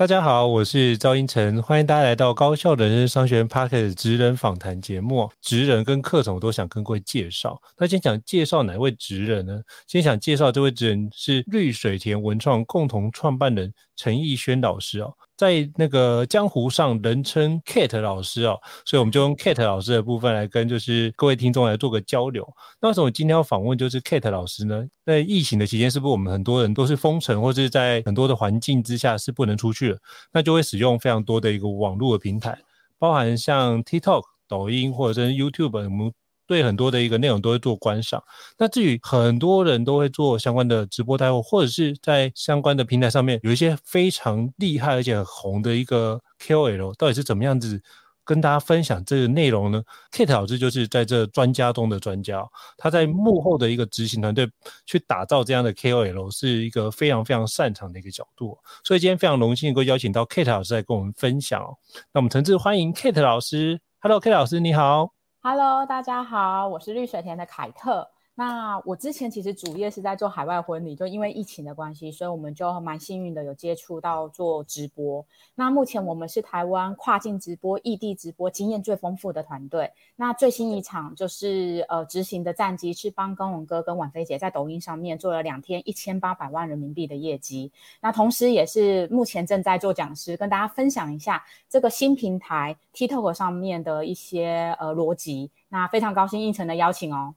[0.00, 5.30] 大家好，我是赵英成，欢迎大家来到高校人生商学院 Parkes 职人访谈节目。
[5.42, 7.60] 职人跟课程我都想跟各位介绍。
[7.76, 9.60] 那先想介绍哪位职人呢？
[9.86, 15.12] 先想介绍这位职人是绿水田文创共同创办人陈奕轩老师哦。
[15.36, 22.46] 在那个江湖上人称 Kate 老师哦，所以我们就用 Kate 老师的部分来跟就是各位听众来做个交流。
[22.80, 24.86] 那为什么今天要访问就是 Kate 老师呢？
[25.04, 29.98] 在疫情的期间，是不是我们很多人都是封城，或者是在很多的环境之下是不能出去了？
[30.32, 32.58] 那就会使用非常多的一个网络的平台，
[32.98, 36.12] 包含像 TikTok、抖音或者是 YouTube，我们。
[36.50, 38.20] 对很多的一个内容都会做观赏，
[38.58, 47.80] 那至于很多人都会做相关的直播带货，或者是在相关的平台上面有一些非常厉害而且很红的一个 KOL，到底是怎么样子
[48.24, 52.44] 跟大家分享这个内容呢？Kate 老师就是在这专家中的专家，
[52.76, 54.50] 他在幕后的一个执行团队
[54.86, 61.76] 去打造这样的 KOL，是一个非常非常擅长的一个角度，所以今天非常荣幸能够邀请到 Kate 老师来跟我们分享哦。
[62.12, 65.19] 那我们诚挚欢迎 Kate 老师，Hello，Kate 老师你好。
[65.42, 68.10] Hello，大家好，我是绿水田的凯特。
[68.40, 75.22] 那我之前其实主业是在做海外婚礼，就因为疫情的关系，所以我们就蛮幸运的有接触到做直播。
[75.54, 79.92] 那目前我们是台湾跨境直播、异地直播经验最丰富的团队。
[80.16, 87.70] 那最新一场就是呃执行的战绩是帮耕文哥跟婉菲姐在抖音上面做了两天一千八百万人民币的业绩。
[88.00, 95.50] 那同时也是目前正在做讲师，跟大家分享一下这个新平台 TikTok 上面的一些呃逻辑。
[95.68, 97.34] 那非常高兴应承的邀请哦。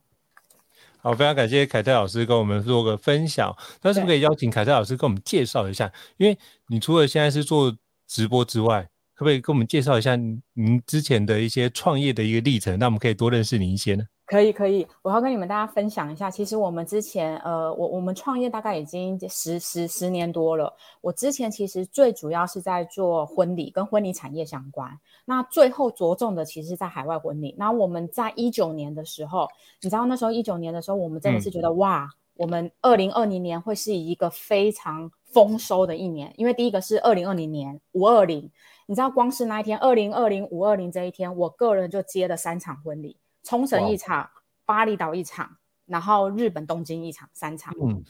[1.03, 3.53] 好，非常感谢凯特老师跟我们做个分享。
[3.81, 5.91] 那是不是可以邀请凯特老师跟我们介绍一下？
[6.15, 6.37] 因为
[6.67, 7.75] 你除了现在是做
[8.07, 12.77] 直播之外，可不可以跟我们介绍一下您之前的一些创业的一个历程？
[12.79, 14.03] 那我们可以多认识您一些呢？
[14.25, 16.31] 可以可以，我要跟你们大家分享一下。
[16.31, 20.73] 其实我们之前，呃，我我们创业大概已经十十十年多了。
[21.01, 24.89] 我之前其实最主要是在做婚礼跟婚礼产业相关。
[25.25, 27.53] 那最后着重的其实是在海外婚礼。
[27.57, 29.47] 那我们在一九年的时候，
[29.81, 36.33] 你知道那时候一九年的时候，我们真的是觉得、嗯、哇，我们二零二零年会是一个非常丰收的一年。
[36.37, 38.49] 因为第一个是二零二零年五二零，
[38.85, 43.17] 你知道光是那一天二零二零五二零这一天，我个人就接了三场婚礼。
[43.43, 44.29] 冲绳一场，
[44.65, 47.73] 巴厘岛一场，然后日本东京一场，三场。
[47.81, 48.03] 嗯，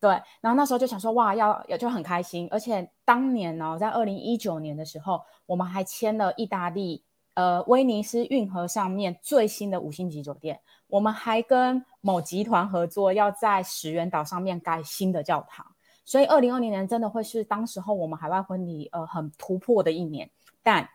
[0.00, 0.10] 对。
[0.40, 2.48] 然后那时候就想说，哇，要也就很开心。
[2.50, 10.60] 而且当年呢、哦，在二零一九年的时候，我们还签了意大利呃威尼斯运河上面最新的五星级酒店。
[10.88, 15.71] 我们还跟某集团合作，要在石垣岛上面盖新的教堂。
[16.04, 20.30] 所以二零二零年真的会是当时候我们海外婚礼呃很突破的一年。
[20.62, 20.88] 但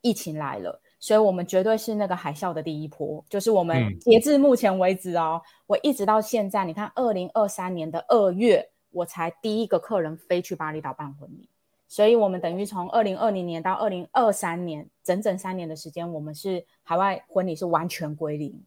[0.00, 0.80] 疫情来了。
[1.02, 11.48] 所以，我们绝对是那个海啸的第一波，就是我们截至目前为止哦，嗯、我一直到现在，你看，二零二三年的二月，我才第一个客人飞去巴厘岛办婚礼，
[11.88, 18.62] 所以我们等于从二零二零年到二零二三年，整整三年的时间，我们是海外婚礼是完全归零，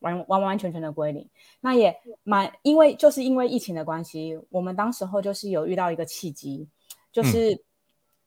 [0.00, 1.28] 完完完全全的归零。
[1.60, 6.68] 那也蛮，因为就是因为疫情的关系，我们当时候就是有遇到一个契机，
[7.12, 7.54] 就是。
[7.54, 7.58] 嗯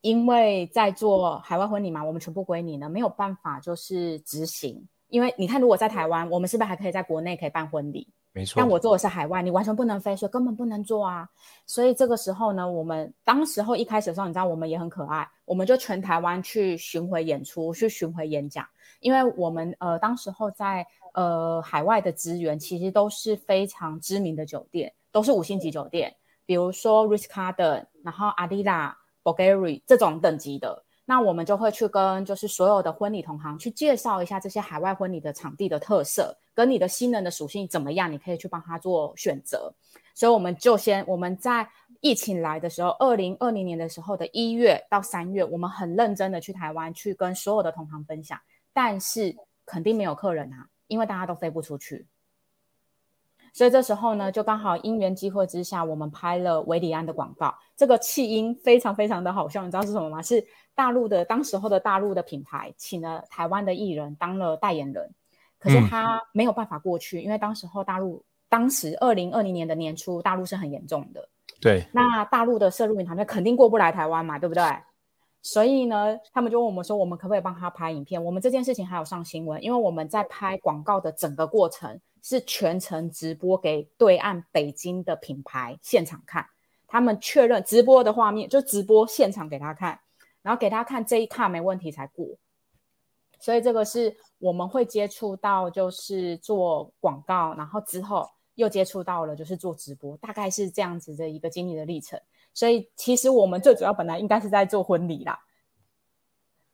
[0.01, 4.83] 因为在做海外婚礼嘛，我们全部归你呢，没有办法就是执行。
[5.09, 8.07] 因为你看，如果在台湾，我们是不是还可以在国内可以办婚礼？
[8.33, 8.55] 没错。
[8.57, 11.29] 但我做的是海外，你完全不能飞，所以根本不能做啊。
[11.67, 18.65] 所以这个时候呢，我们当时候一开始的时候，你知道我们也很可爱，我们就全台湾去巡回演出，去巡回演讲。
[19.01, 26.15] 因为我们呃当时候在呃海外的资源其实都是非常知名的酒店，都是五星级酒店，
[26.45, 28.95] 比如说 Ritz-Carlton，然后 Adila。
[29.23, 39.71] Bulgari 这种等级的，那我们就会去跟就是所有的婚礼同行去介绍一下这些海外婚礼的场地的特色，跟你的新人的属性怎么样，你可以去帮他做选择。
[40.15, 41.69] 所以我们就先我们在
[41.99, 48.39] 疫情来的时候，二零二零年的时候的一月到三月，我们很认真的去台湾去跟所有的同行分享，
[48.73, 49.35] 但是
[49.65, 52.07] 肯定没有客人啊，因为大家都飞不出去。
[53.53, 57.53] 所以这时候呢，就刚好因缘际会之下，我们拍了维里安的广告。
[57.75, 60.21] 这个弃婴非常非常的好笑，你知道是什么吗？
[60.21, 60.41] 是
[60.73, 65.13] 大陆的当时候的大陆的品牌请了台湾的艺人当了代言人，
[65.59, 71.27] 可是他没有办法过去，嗯、因为当时候大陆当时二零二零年的年初，大陆是很严重的。
[71.59, 74.63] 对，那大陆的摄入影团队肯定过不来台湾嘛，对不对？
[75.43, 78.23] 所以呢，他们就问我们说，我们可不可以帮他拍影片？
[78.23, 86.45] 我们这件事情还有上新闻，因为我们在拍广告的整个过程是全程直播给对岸北京的品牌现场看，
[86.87, 89.99] 他们确认直播的画面就直播现场给他看，
[90.43, 92.27] 然后给他看这一卡没问题才过。
[93.39, 98.29] 所以这个是我们会接触到，就是做广告，然后之后
[98.61, 102.19] 又接触到了就是做直播，大概是这样子的一个经历的历程。
[102.53, 105.39] 所以其实我们最主要本来应该是在做婚礼啦。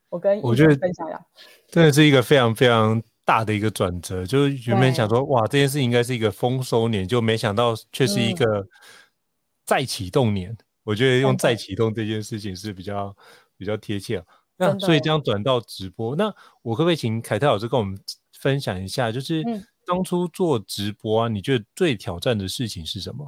[0.10, 1.26] 我跟我觉得分享一下，
[1.68, 4.26] 真的是一个非常非常大的一个转折。
[4.26, 8.68] 就是原本想说，哇，这件事应该是一个丰收年，就没想到却是一个
[9.66, 10.52] 再启动年。
[10.52, 13.16] 嗯、我觉得用再启动这件事情是比较
[13.58, 14.24] 比较贴切。
[14.58, 17.98] 那所以这样转到直播，那我可不可以请凯特老师跟我们
[18.34, 19.44] 分享一下，就是
[19.88, 23.26] 当初做直播啊，你觉得最挑战的事情是什么？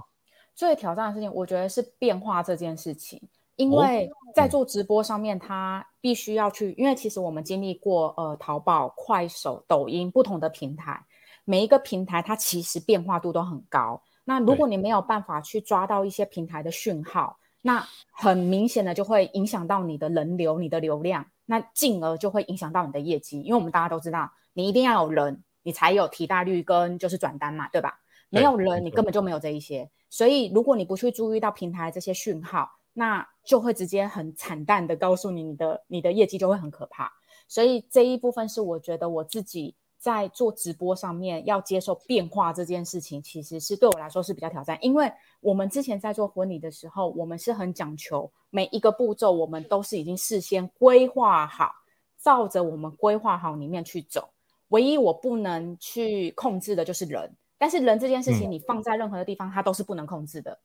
[0.54, 3.22] 最挑战的事情，我觉得是变化这件事情，
[3.56, 11.02] 因为在做直播上面，它必须要去，因为其实我们经历过呃淘宝、快手、抖音不同的平台，
[11.46, 14.04] 每一个平台它其实变化度都很高。
[14.26, 23.42] 那如果你没有办法去抓到一些平台的讯号，那很明显的就会影响到你的人流、你的流量，那进而就会影响到你的业绩。
[23.42, 28.00] 因为我们大家都知道，你一定要有人，你才有提大率跟就是转单嘛，对吧？
[28.30, 29.90] 没有人，你根本就没有这一些。
[30.10, 37.12] 所以，如果你不去注意到平台这些讯号，那就会直接很惨淡的告诉你，你的你的业绩就会很可怕。
[37.48, 44.78] 所以这一部分是我觉得我自己在做直播上面要接受变化这件事情，其实是对我来说是比较挑战。
[44.82, 51.72] 因为我们之前在做婚礼的时候，我们是很讲求每一个步骤，我们都是已经事先规划好，
[52.20, 54.30] 照着我们规划好里面去走。
[54.70, 57.36] 唯一我不能去控制的就是人。
[57.62, 60.58] 但是人这件事情，你放在任何的地方，它都是不能控制的。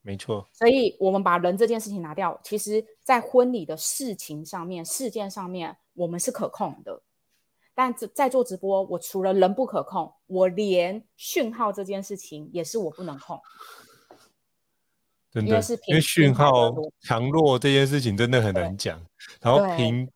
[0.00, 0.48] 没错。
[0.54, 7.02] 所以，我们把人这件事情拿掉，其实，在婚礼的事情上面、事件上面，我们是可控的。
[7.74, 13.38] 但在做直播，我除了人不可控，我连讯号这件事情也是我不能控。
[15.30, 18.98] 真的，因为是因为讯号强弱这件事情真的很难讲。
[19.42, 20.10] 然后凭。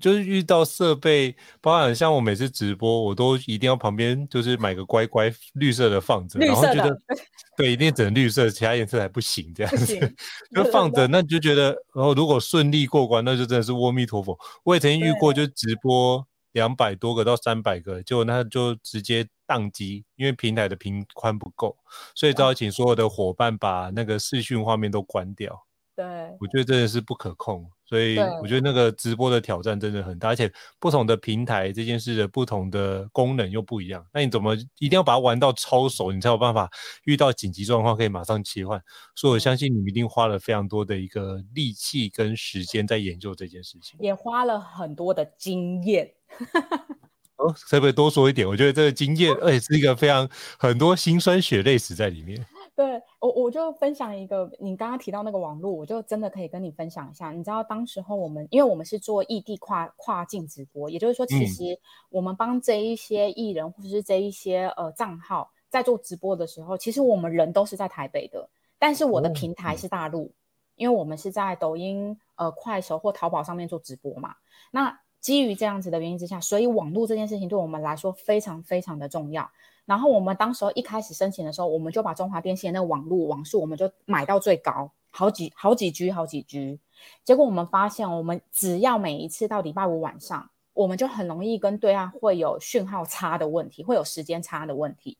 [0.00, 6.98] 就是遇到设备，包含像我每次直播，我都一定要旁边就是买个乖乖绿色的放着，然后觉得
[7.56, 10.14] 对，一定整绿色，其他颜色还不行这样子，
[10.54, 14.38] 就放着，那你就觉得，然后如果顺利过关，那就真的是阿弥陀佛。
[14.64, 21.76] 我也曾经遇过，就直播两百多个到三百个，结果那就直接宕机，因为平台的频宽不够，
[22.14, 25.64] 所以只好请所有的伙伴把那个视讯画面都关掉。
[25.94, 26.04] 对，
[26.40, 27.70] 我觉得真的是不可控。
[27.88, 34.04] 所以我觉得那个直播的挑战真的很大，而且不同的平台这件事的不同的功能又不一样。
[34.12, 36.68] 那你怎么一定要把它玩到超熟，你才有办法
[37.04, 38.82] 遇到紧急状况可以马上切换？
[39.14, 46.10] 所以我相信你们一定花了非常多的一个力气跟时间在研究这件事情，也花了很多的经验。
[47.36, 48.48] 哦，可不可以多说一点？
[48.48, 50.28] 我觉得这个经验，而且是一个非常
[50.58, 52.44] 很多辛酸血泪史在里面。
[52.76, 57.32] 对我，我就分享一个，你刚刚提到那个网络，我就真的可以跟你分享一下。
[57.32, 61.80] 你知道，当时候我们，因为我们是做异地跨跨境直播，也就是说，其实
[62.10, 68.46] 我们帮这一些艺人或者是这一些呃账号在做直播的时候，其实我们人都是在台北的，
[68.78, 70.30] 但是我的平台是大陆，
[70.74, 74.34] 因为我们是在抖音、呃快手或淘宝上面做直播嘛。
[74.70, 79.50] 那基于这样子的原因之下，所以网络这件事情对我们来说非常非常的重要。
[79.86, 86.78] 然后我们当时候一开始申请的时候，我们就把中华电信那个网络网速，我们就买到最高，好几好几 G 好几 G。
[87.24, 95.16] 结果我们发现，我们只要每一次到礼拜五晚上，我们就很容易跟对岸会有讯号差的问题，会有时间差的问题。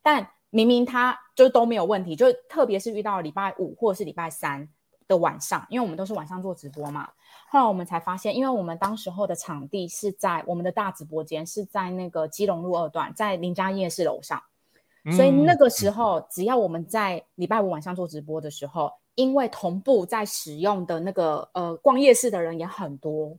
[0.00, 4.68] 但明明他就都没有问题，就特别是遇到礼拜五或者是礼拜三
[5.06, 7.08] 的晚上，因为我们都是晚上做直播嘛。
[7.50, 14.42] 后来我们才发现，因为我们当时候的场地是在我们的大直播间，是在那个基隆路二段，在林家夜市楼上。
[15.14, 23.36] 所以那个时候，只要我们在礼拜五晚上做直播的时候，因为同步在使用的那个呃逛夜市的人也很多，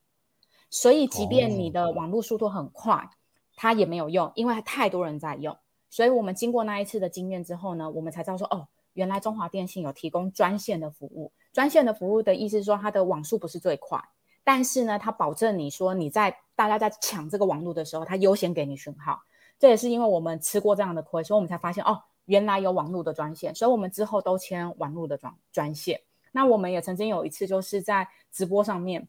[0.69, 3.09] 所以即便你的网络速度很快，
[3.55, 5.57] 它也没有用，因为太多人在用。
[5.89, 11.31] 所以我们经过那一次的经验之后呢，我们才知道说，哦，原来中华电信有提供专线的服务。
[11.55, 13.97] 专线的服务的意思是说，它的网速不是最快，
[14.43, 19.21] 但是呢，它保证你说你在大家在抢这个网络的时候，它优先给你讯号。
[19.57, 26.01] 这也是因为我们吃过这样的亏，所以我们才发现哦，原来有网络的专线，所以我们之后都签网络的专专线。
[26.33, 29.07] 那我们也曾经有一次就是在直播上面，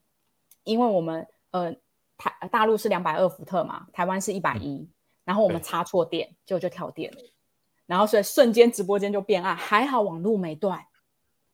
[0.62, 1.74] 因为我们呃
[2.16, 4.88] 台大陆是两百二伏特嘛，台湾是一百一，
[5.24, 7.18] 然后我们插错电，结果就跳电了，
[7.86, 10.86] 然后所以瞬间直播间就变暗，还好网络没断。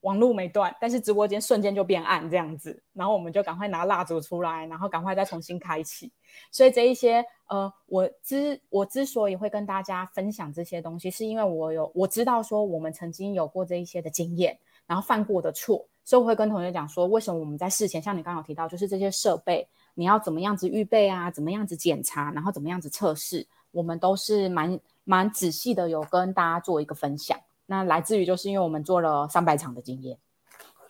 [0.02, 6.12] 网络没断，但是直播间瞬间就变暗这样子，然后我们就赶快拿蜡烛出来，然后赶快再重新开启。
[6.50, 27.38] 所以这一些，呃，我之我之所以会跟大家分享这些东西，是因为我有我知道说我们曾经有过这一些的经验，然后犯过的错，所以我会跟同学讲说，为什么我们在事前，像你刚刚有提到，就是这些设备你要怎么样子预备啊，怎么样子检查，然后怎么样子测试，我们都是蛮蛮仔细的，有跟大家做一个分享。
[27.72, 30.18] 那来自于就是因为我们做了三百场的经验，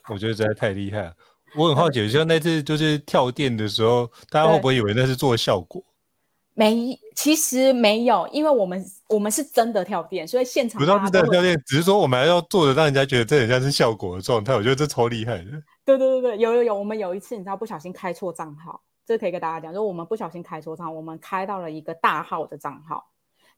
[0.08, 1.14] 我觉得实在太厉害了。
[1.54, 5.80] 我很好奇，像那次就是跳电的时候，大家会不会以为那是做效果？
[6.54, 14.56] 没，其实没有，因为我们我们是真的跳电，所以现场不知道是真的跳电，只是说我们还要做的让人家觉得这很像是效果的状态。
[14.56, 15.50] 我觉得这超厉害的。
[15.84, 23.11] 对对对对，有有有，我们有一次你知道不小心开错账号，这可以跟大家讲，就我们不小心开错账号，我们开到了一个大号的账号。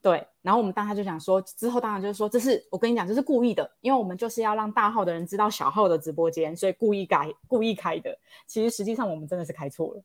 [0.05, 8.15] 对，然后我们当时就想说，之后当然就是说，这是我跟你讲，这是故意的，因为我们就是要让大号的人知道小号的直播间，所以故意改、故意开的。
[8.47, 10.03] 其实实际上我们真的是开错了。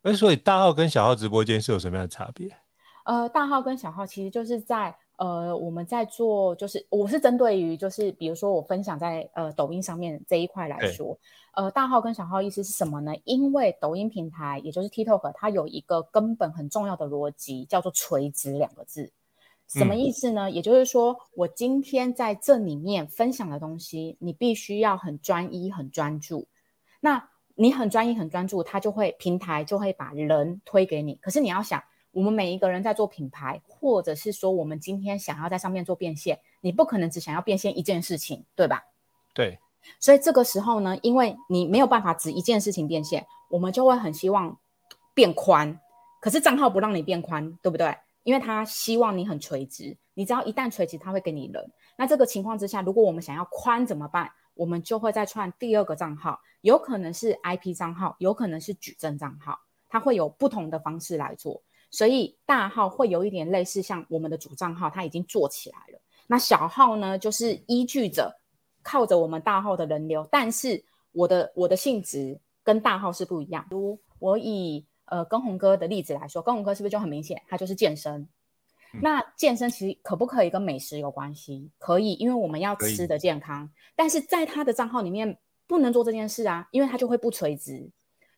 [0.00, 2.50] 那所以大号跟小号直播间是有什么样的差别？
[3.04, 11.14] 呃，大号跟小号其实就是在呃，我们在做，就是我是针对于就是比如说我分享在呃抖音上面这一块来说，
[11.52, 13.12] 呃，大号跟小号意思是什么呢？
[13.24, 19.12] 因为抖音平台也就是 TikTok，它有一个根本很重要的逻辑，叫做垂直两个字。
[19.68, 20.50] 什么意思呢？
[20.50, 26.46] 嗯、也就是说，我今天在这里面分享的东西，你必须要很专一、很专注。
[27.00, 31.14] 那你很专一、很专注，它就会平台就会把人推给你。
[31.16, 38.84] 可是你要想，我们每一个人在做品牌，或者是说我们今天想要在上面做变现，你不可能只想要变现一件事情，对吧？
[39.34, 39.58] 对。
[39.98, 44.56] 所以这个时候呢，因为你没有办法只一件事情变现，我们就会很希望
[45.12, 45.80] 变宽。
[46.20, 47.96] 可是账号不让你变宽，对不对？
[48.24, 51.72] 因为他希望你很垂直，你只要一旦垂直，他会给你人。
[51.96, 54.30] 那这个情况之下，如果我们想要宽怎么办？
[54.54, 61.62] 我们就会再创第二个账号，有可能是 IP 账号，有可能是矩阵账号，它会有不同的方式来做。
[61.90, 65.98] 所以大号会有一点类似像我们的主账号，它已经做起来了。
[66.26, 68.30] 那小号呢，就是依据着
[68.82, 73.66] 靠着我们大号的人流，但是我的我的性质跟大号是不一样。
[73.70, 77.42] 如我以呃，跟红哥的例子来说，跟红哥是不是就很明显？
[77.46, 78.26] 他就是健身。
[78.94, 81.70] 嗯、那健身其实可不可以跟美食有关系？
[81.76, 83.68] 可以，因为我们要吃的健康。
[83.94, 87.90] 但是在他的账号里面不能做这件事啊，因为他就会不垂直，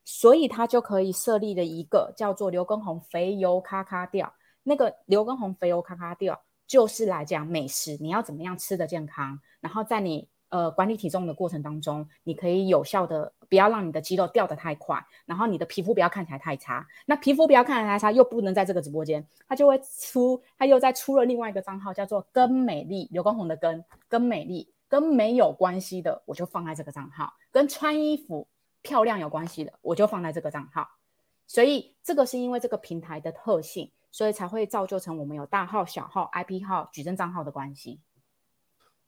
[0.05, 4.35] 所以他就可以设立了一个叫做刘畊宏肥油咔咔掉。
[4.65, 10.29] 那个刘畊宏肥油咔咔掉就是来讲美食，你要怎么样吃的健康，然后在你。
[10.51, 16.85] 呃，管理体重的过程当中，你可以有效的不要让你的肌肉掉得太快，然后你的皮肤不要看起来太差。
[17.07, 28.49] 那皮肤不要看起来太差，又不能在这个直播间，他就会出，他又再出了另外一个账号，叫做“跟美丽”，刘畊宏的“跟”跟美丽跟没有关系的，我就放在这个账号；跟穿衣服
[28.83, 30.89] 漂亮有关系的，我就放在这个账号。
[31.47, 38.01] 所以这个是因为这个平台的特性，所以才会造就成我们有大号、小号、IP 号、矩阵账号的关系。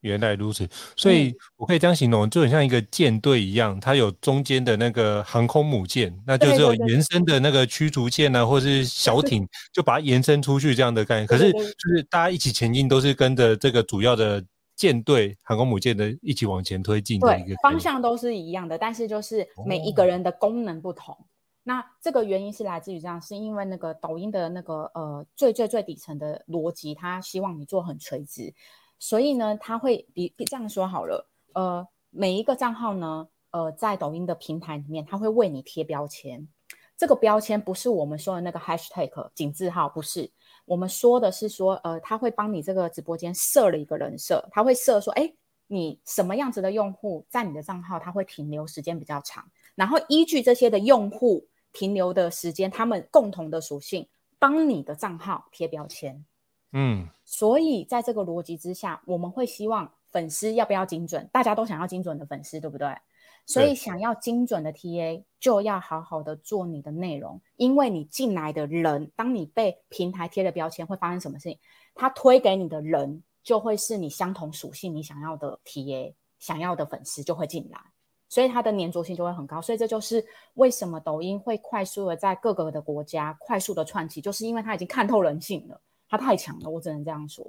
[0.06, 11.26] 原来如此，所以我可以这样形容，就很像一个舰队一样，它有中间的那个航空母舰，那就是有延伸的那个驱逐舰啊，或是小艇，就把它延伸出去这样的概念。
[11.26, 14.42] 可是就是大家一起前进，都是跟着这个主要的
[14.76, 21.14] 舰队航空母舰的一起往前推进的一个方向都是一样的，但是就是每一个人的功能不同。
[21.14, 21.18] 哦、
[21.64, 28.54] 那这个原因是来自于这样，是因为那个抖音的那个呃最最最底层的逻辑，它希望你做很垂直。
[28.98, 36.46] 所以呢，他会比这样说好了，呃，每一个账号呢，呃，在抖音的平台里面，他会为你贴标签。
[36.96, 40.30] 这个标签不是我们说的那个 hashtag 井字号，不是。
[40.64, 45.30] 我们说的是说，呃，他会帮你这个直播间设了一个人设，他会设说，哎，
[45.66, 56.24] 你什么样子的用户在你的账号，他会停留时间比较长，然后依据这些的用户停留的时间，他们共同的属性，帮你的账号贴标签。
[56.78, 61.26] 嗯，所以在这个逻辑之下，我们会希望粉丝要不要精准？
[61.32, 62.94] 大家都想要精准的粉丝，对不对？
[63.46, 71.58] 所以想要精准的 TA，就要好好的做你的内容，因为你进来的人，当你被平台贴了标签，会发生什么事情？
[71.94, 77.80] 他推给你的人就会是你相同属性、你想要的 TA、想要的粉丝就会进来，
[78.28, 79.62] 所以它的粘着性就会很高。
[79.62, 80.22] 所以这就是
[80.54, 85.80] 为什么抖音会快速的在各个的国家快速的窜起，就是因为它已经看透人性了。
[86.08, 87.44] 他太强了，我只能这样说。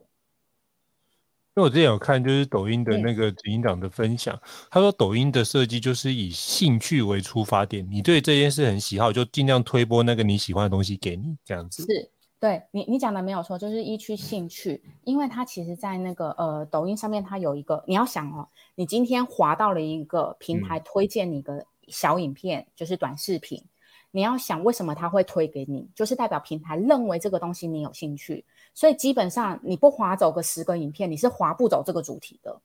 [1.56, 11.82] 因为我之前有看，就是抖音的那个执行长的分享，嗯、他说抖音的设计就是以兴趣为出发点，你对这件事很喜好，就尽量推播那个你喜欢的东西给你，这样子。
[11.82, 23.64] 是，对你，你讲的没有错，就是依据兴趣，因为它其实，在那个呃抖音上面，它有一个你要想哦，你今天滑到了一个平台推荐你的小影片，嗯、就是短视频，
[24.12, 32.60] 你要想为什么他会推给你，就是代表平台认为这个东西你有兴趣，所以基本上你不划走个十个影片，你是划不走这个主题的。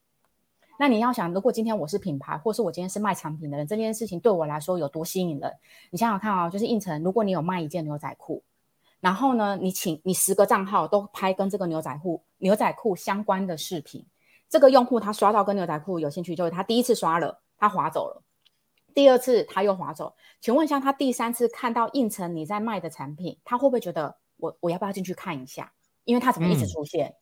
[0.79, 5.53] 那你要想，如果今天我是品牌，或是我今天是卖产品的人，这件事情对我来说有多吸引人？
[5.91, 8.43] 你想想看哦，就是胤丞，如果你有卖一件牛仔裤。
[9.01, 14.07] 然后呢，你请你十个账号都拍跟这个牛仔裤、牛仔裤相关的视频，
[14.49, 18.23] 这个用户他刷到跟牛仔裤有兴趣，就是他第一次刷了，他划走了，
[18.95, 20.15] 第二次他又划走。
[20.41, 25.73] 请问一下，他第三次看到胤丞你在卖的产品，他会不会觉得我我要不要进去看一下？
[26.05, 27.09] 因为他怎么一直出现？
[27.09, 27.17] 嗯、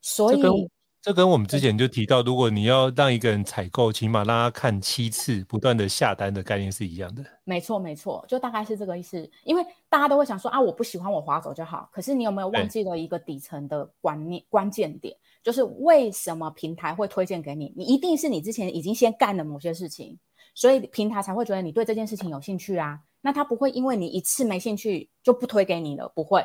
[0.00, 0.70] 所以。
[1.04, 7.24] 这跟我们之前就提到，如果你要让一个人采购，起码让他看七次，不断的下单的概念是一样的。
[7.42, 9.28] 没错，没错，就大概是这个意思。
[9.42, 11.90] 因为大家都会想说啊，我不喜欢我划走就好。
[11.90, 17.72] 可是你有没有忘记了一个底层的观念、关键点，就是为什么平台会推荐给你？
[17.76, 20.18] 你一定是你之前已经先干了某些事情，
[20.54, 23.00] 所以平台才会觉得你对这件事情有兴趣啊。
[23.20, 26.44] 那他不会因为你一次没兴趣就不推给你了，不会，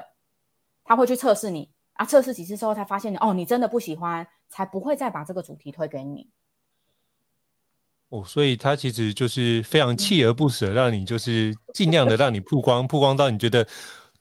[0.83, 1.69] 他会去测试你。
[1.93, 6.27] 啊，测试几次之后才发现哦，你真的不喜欢，才不会再把这个主题推给你。
[8.09, 13.67] 哦，所以他其实就是非常锲而不舍，让你就是尽量的让你曝光，曝光到你觉得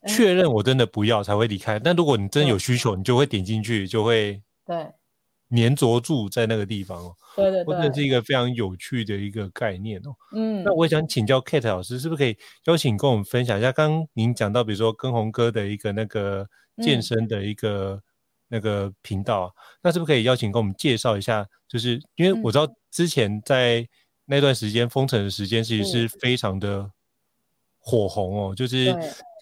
[0.08, 1.78] 确认我真的不要才会离开。
[1.78, 4.92] 但如果你真的有需求，你就会点进去，就会对
[5.48, 7.14] 黏着住在那个地方哦。
[7.36, 10.14] 对对对，或者是一个非常有趣的一个概念哦。
[10.32, 13.70] 嗯，那我也想请教 Kate 老师，是不是可以邀请跟我们分享一下？
[13.72, 16.46] 刚刚您讲到，比如说跟红哥的一个那个。
[16.82, 18.02] 健身的一个、嗯、
[18.48, 19.50] 那个频道、啊，
[19.82, 21.48] 那是不是可以邀请跟我们介绍一下？
[21.66, 23.88] 就是因为我知道之前在
[24.26, 26.90] 那段时间封城的时间，其实是非常的
[27.78, 28.94] 火红哦，嗯、就是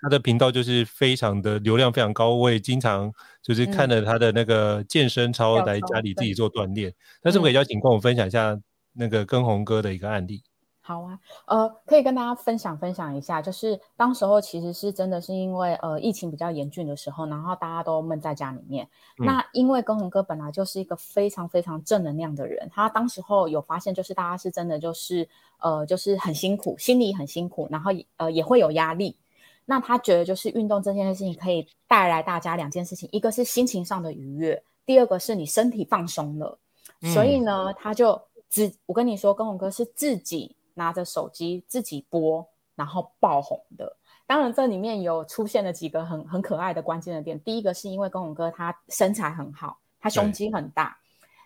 [0.02, 6.92] 他的频道就是非常的流量非常高，我也经常就是看了他的那个健身操来家里自己做锻炼。
[7.22, 8.58] 那是不是可以邀请跟我们分享一下
[8.92, 10.42] 那个跟红哥的一个案例？
[10.86, 18.86] 好啊，呃，可以跟大家分享分享一下，就是当时候其实是真的是因为呃疫情比较严峻的时候，然后大家都闷在家里面。
[19.18, 25.26] 嗯、那因为跟红哥本来就是一个非常非常正能量的人，他当时候有发现，就是大家是真的就是
[25.58, 29.16] 呃就是很辛苦，心里很辛苦，然后呃也会有压力。
[29.64, 36.58] 那他觉得就是运动这件事情可以带来大家两件事情，一个是心情上的愉悦，第二个是你身体放松了。
[37.02, 40.56] 嗯、所以呢，他就自我跟你说，跟红哥是自己。
[40.76, 43.96] 拿着手机自己播，然后爆红的。
[44.26, 47.38] 当然，这里面有出现了几个很很可爱的关键的点。
[47.44, 50.98] 第一个是因为跟红哥他身材很好，他胸肌很大，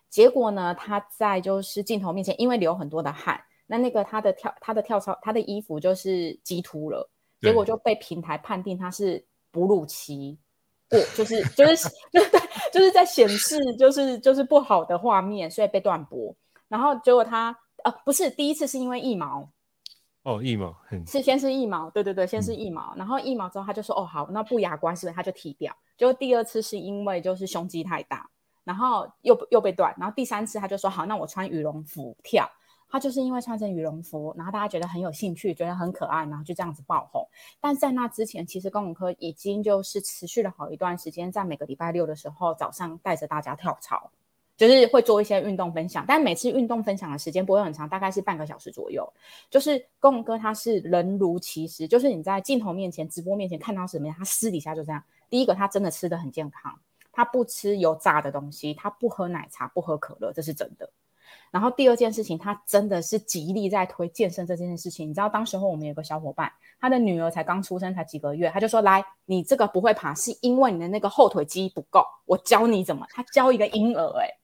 [0.09, 7.07] 结果呢，他在就是镜头面前，因为流很多的汗，那那个他的跳他的跳操他的衣服就是激凸了，
[7.41, 10.39] 结果就被平台判定他是哺乳期，
[10.89, 12.41] 不，就是就是就是对，
[12.73, 16.35] 就是在显示就是就是不好的画面，所以被断播。
[16.69, 17.59] 然后结果他。
[17.85, 19.49] 呃，不是第一次，是因为腋毛
[20.25, 25.15] 哦，腋毛是先是腋毛，对对对，先是腋毛，嗯、然后腋毛之后他就说哦好，那不雅观是不是？
[25.15, 25.73] 他就剃掉。
[25.97, 28.29] 就第二次是因为就是胸肌太大，
[28.65, 32.51] 然后又又被断，然后第三次他就说好，那我穿羽绒服跳。
[32.89, 37.27] 他就是因为穿成羽绒服，然后大家觉得很有兴趣，觉得很可爱，然后就这样子爆红。
[37.61, 44.11] 但在那之前，其实公文哥已经就是持续了好一段时间，在每个礼拜六的时候早上带着大家跳操。
[44.57, 49.09] 就是会做一些运动分享，但每次运动分享的时间不会很长，大概是半个小时左右。
[49.49, 55.01] 就是跟红哥他是人如其实，就是你在镜头面前、直播面前看到什么样，他私底下就这样。
[55.31, 56.77] 第一个，他真的吃的很健康，
[57.13, 60.91] 他不吃油炸的东西，他不喝奶茶，不喝可乐，这是真的。
[61.51, 65.09] 然后第二件事情，他真的是极力在推健身这件事情。
[65.09, 74.35] 你知道，当时候我们有个小伙伴，他的女儿才刚出生，才几个月，他就说：“来，你这个不会爬，是因为你的那个后腿肌不够，我教你怎么。”他教一个婴儿、欸，诶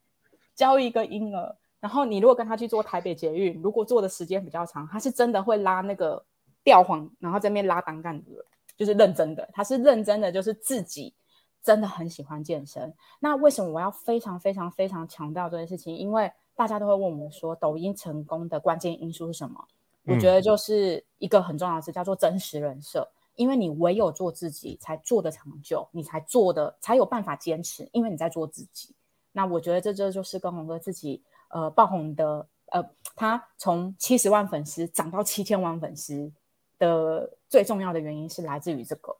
[0.55, 6.25] 教一个婴儿，然后你如果跟他去做台北捷运，如果做的时间比较长，他是真的会拉那个
[6.63, 8.31] 吊环，然后在那边拉单杠的，
[8.77, 11.15] 就是认真的，他是认真的，就是自己
[11.63, 12.95] 真的很喜欢健身。
[13.21, 15.97] 那为什么我要非常非常非常强调这件事情？
[15.97, 19.65] 因为大家都会问我们说，抖音成功的关键因素是什么？
[20.07, 23.09] 我觉得就是一个很重要的词，叫做真实人设。
[23.37, 28.95] 因为你唯有做自己，才做得长久，你才做的才有办法坚持，因为你在做自己。
[29.33, 32.85] 那我觉得这这就是跟红哥自己呃爆红的呃，
[33.17, 36.31] 他从七十万粉丝涨到七千万粉丝
[36.79, 39.17] 的最重要的原因是来自于这个。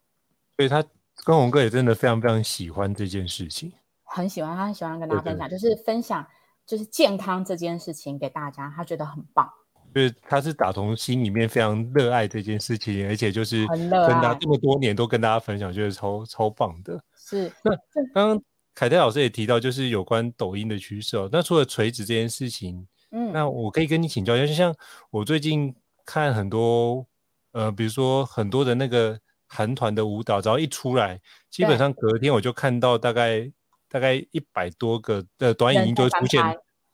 [0.57, 0.85] 所以他
[1.25, 3.73] 跟红哥也真的非常非常喜欢这件事情，
[4.05, 6.25] 很喜欢，他很喜欢跟大家分享，对对对，就是分享
[6.67, 9.51] 就是健康这件事情给大家，他觉得很棒。
[9.95, 17.01] 就是他是打从心里面非常热爱这件事情，而且就是跟大家这么多年都跟大家分享，觉得超超棒的。
[17.15, 17.53] 是。
[17.63, 17.71] 那
[18.13, 18.43] 刚刚
[18.75, 21.29] 凯泰老师也提到，就是有关抖音的趋势哦。
[21.31, 24.75] 那除了垂直这件事情，嗯，那我可以跟你请教一下，就像
[25.11, 25.73] 我最近
[26.05, 27.07] 看很多，
[27.53, 33.49] 呃，比如说很多的那个韩团的舞蹈，只要一出来，基本上隔天我就看到大概
[33.95, 36.43] 大概一百多个的短影音就会出现。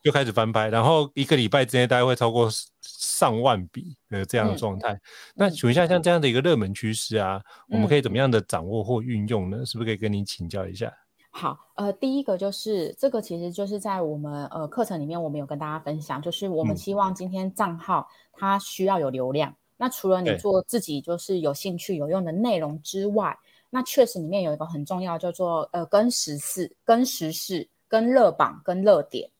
[0.03, 2.49] 就开始翻拍，然后一个礼拜之内大概会超过
[2.81, 4.93] 上万笔的这样的状态。
[4.93, 5.01] 嗯、
[5.35, 9.63] 那请问一下，像这样的一个热门趋势啊，嗯、我们可以怎么样的掌握或运用呢？
[9.63, 10.91] 是不是可以跟您请教一下？
[11.29, 19.51] 好，呃，第一个就是这个，其实就是在我们呃课程里面，我们有跟大家分享，就是我们希望今天账号它需要有流量。
[19.51, 23.37] 嗯、那除了你做自己就是有兴趣有用的内容之外，
[23.71, 29.31] 那确实里面有一个很重要，叫做呃跟时事、跟时事、跟热榜、跟热点。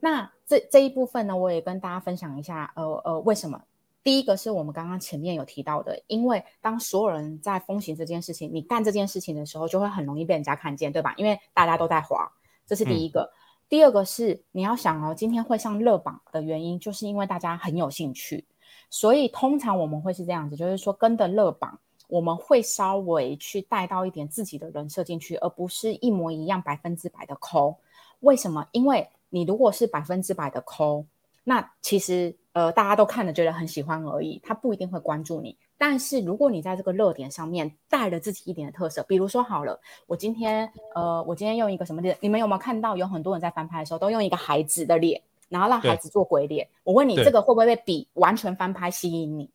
[0.00, 3.60] 那这这一部分呢，我也跟大家分享一下，呃呃，为什么？
[4.04, 11.12] 第一个是我们刚刚前面有提到的，因为当所有人在风行这件事情，你干这件事情的时候，就会很容易被人家看见，对吧？
[11.16, 12.30] 因为大家都在滑，
[12.64, 13.22] 这是第一个。
[13.22, 13.34] 嗯、
[13.68, 18.44] 第二个是你要想哦，今天会上热榜的原因，就是因为大家很有兴趣，
[18.90, 27.76] 所以通常我们会是这样子，就是说跟着热榜，我们会稍微去带到一点自己的人设进去，而不是一模一样百分之百的抠。
[28.20, 28.66] 为什么？
[28.72, 31.04] 因为你如果是百分之百的抠，
[31.44, 35.56] 那其实呃大家都看了觉得很喜欢而已，他不一定会关注你。
[35.78, 42.16] 但是如果你在这个热点上面带了自己一点的特色，比如说好了，我今天呃我今天用一个什么脸？
[42.20, 46.66] 你们有没有看到有很多人在翻拍的时候都用一个孩子的脸，然后让孩子做鬼脸？
[46.82, 49.50] 我问你，这个会不会被比完全翻拍吸引你？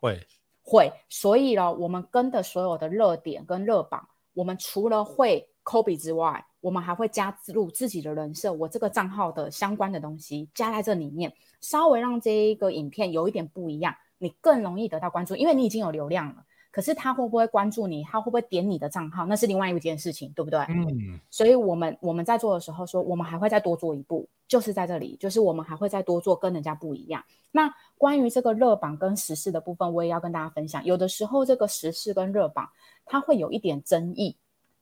[0.00, 0.26] 会
[0.68, 0.92] 会。
[1.08, 16.44] 所以呢，我们跟的所有的热点跟热榜，我们除了会抠比之外，我们还会加入自己的人设，我这个账号的相关的东西加在这里面，稍微让这一个影片有一点不一样，你更容易得到关注，因为你已经有流量了。
[16.78, 18.04] 可是他会不会关注你？
[18.04, 19.26] 他会不会点你的账号？
[19.26, 20.60] 那是另外一件事情，对不对？
[20.68, 21.18] 嗯。
[21.28, 27.20] 所以我们我们在做的时候说，我们还会再多做一步，就是在这里，就是我们还会再多做跟人家不一样。
[27.50, 30.84] 那关于这个热榜跟时事的部分，我也要跟大家分享。
[30.84, 32.70] 有的时候这个时事跟热榜，
[33.04, 34.36] 它会有一点争议。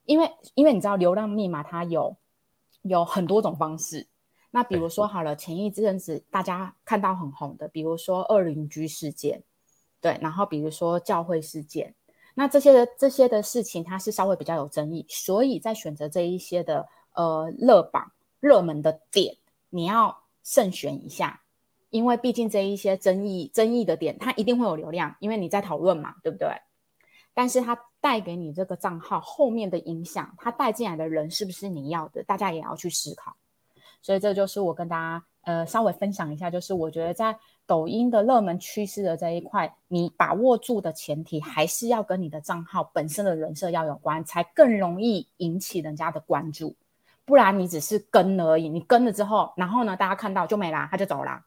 [0.05, 2.15] 因为，因为你知道流量密码它有
[2.83, 4.05] 有很多种方式。
[4.51, 9.41] 那比如说好了，前一阵子大家看到很红的，比如说二邻居事件，
[10.07, 11.93] 对，然后比如说教会事件，
[12.33, 19.35] 那这些的这些的事情它是稍微比较有争议，所以在选择这一些的呃热榜热门的点，
[19.69, 21.41] 你要慎选一下，
[21.89, 26.47] 因为毕竟这一些争议争议的点，它一定会有流量，因为你在讨论嘛，对不对？
[27.33, 32.23] 但是它带给你这个账号后面的影响，它带进来的人是不是你要的？
[32.23, 33.35] 大家也要去思考。
[34.01, 37.33] 所以这就是我跟大家呃稍微分享一下，就是我觉得在
[37.65, 46.75] 抖音的热门趋势的这一块，你把握住的前提还是要跟你的账号本身的人设要有关，才更容易引起人家的关注。
[47.23, 51.45] 不然你只是跟而已，你跟了之后，然后呢，大家看到就没啦，他就走啦。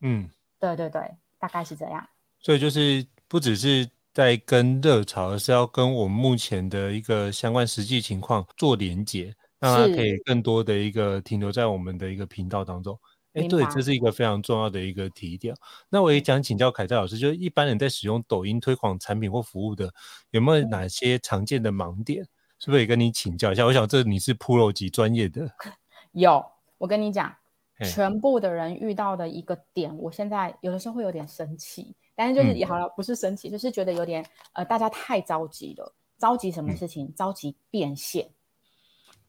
[0.00, 1.02] 嗯，对对对，
[1.38, 2.08] 大概是这样。
[2.40, 3.88] 所以就是不只是。
[4.12, 12.98] 在跟热潮，而是要跟我们目前的一个相关实际情况做连接，让它可以更多的一个停留在我们的一个频道当中。
[13.34, 15.54] 哎，对，这是一个非常重要的一个提点。
[15.88, 19.92] 那我也想请教凯泰老师，就是一般人在使用抖音推广产品或服务的，
[20.30, 22.26] 有没有哪些常见的盲点？
[22.58, 23.64] 是不是也跟你请教一下？
[23.64, 25.48] 我想这你是 Pro 级专业的。
[26.12, 26.44] 有，
[26.76, 27.34] 我跟你讲，
[27.84, 31.94] 全部的人遇到的一个点，我现在有的时候会有点生气。
[32.14, 35.94] 但是就是也好了，不是生气，嗯、就是觉得有点呃，大家太着急了。
[36.18, 37.06] 着急什么事情？
[37.06, 38.28] 嗯、着急变现。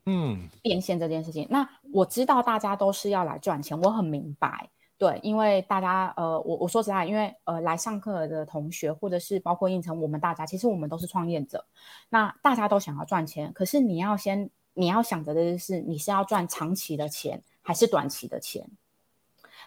[0.05, 4.69] 嗯，变现这件事情，那我知道大家都是要来赚钱，我很明白。
[4.97, 11.65] 对，因为大家呃，我我说实在，因为呃，来上课的同学，或者是包括应成我们大家，其实我们都是创业者。
[12.09, 18.69] 那大家都想要赚钱，可是你要先你要想着的是，你是要赚长期的钱，还是短期的钱？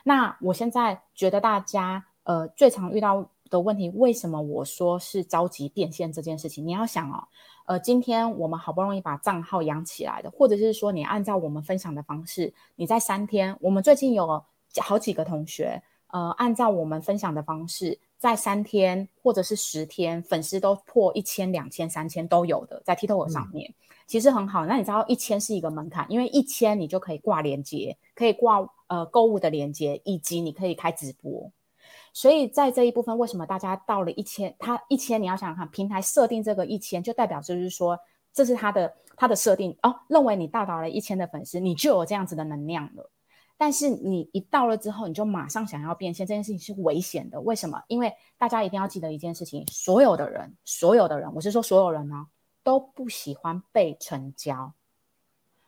[0.05, 2.07] 那我现在觉得大家。
[2.25, 6.67] 呃，最常遇到的问题，为什么我说是着急变现这件事情？
[6.67, 7.29] 你要想哦，
[7.67, 14.45] 呃，今天我们好不容易把账号养起来的，或者是说你按照我们分享的方式，你在三天，我们最近有
[14.83, 23.75] 好几个同学，呃，按照我们分享的方式，在三天或者是十天，粉丝都破一千、两千、三千都有的，在 TikTok 上面，嗯、
[24.07, 24.67] 其实很好。
[24.67, 31.51] 那你知道一千是一个门槛，因为一千你就可以挂链接，可以挂呃购物的链接，以及你可以开直播。
[32.15, 37.99] 所以在这一部分，为什么大家到了一千，他一千，你要想想看，平台设定这个一千，就代表就是说，
[38.33, 43.11] 这是他的他的设定哦，认为你到达了一千的粉丝，你就有这样子的能量了。
[43.57, 47.41] 但是你一到了之后，你就马上想要变现，这件事情是危险的。
[47.41, 47.83] 为什么？
[47.89, 52.27] 因为大家一定要记得一件事情：所有的人，所有的人，我是说所有人呢，
[52.63, 54.73] 都不喜欢被成交。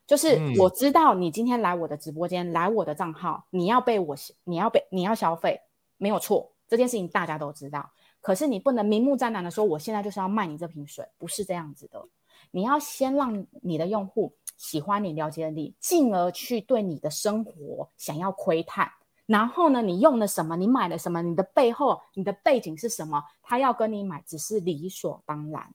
[0.06, 5.60] 就是我知道你今天来我的直播间，来我的账号，你要被我，你要被，你要消费，
[5.98, 7.90] 没有错，这件事情大家都知道。
[8.20, 12.06] 可是你不能明目张胆的说，我现在就是要卖你这瓶水，不是这样子的。
[12.50, 14.34] 你要先让你的用户。
[14.56, 18.90] 喜欢你，了解你，进而去对你的生活想要窥探。
[19.26, 20.56] 然后呢，你用了什么？
[20.56, 21.20] 你买了什么？
[21.20, 23.22] 你的背后，你的背景是什么？
[23.42, 25.74] 他要跟你买，只是理所当然。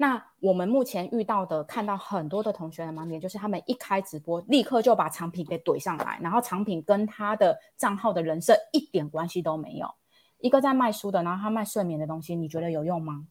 [0.00, 9.92] 那我们目前遇到的，看到很多的同学的盲点，就是他们一开直播，立刻就把产品给怼上来，然后产品跟他的账号的人设一点关系都没有。
[10.38, 13.26] 一个在卖书的，然后他卖睡眠的东西，你觉得有用吗？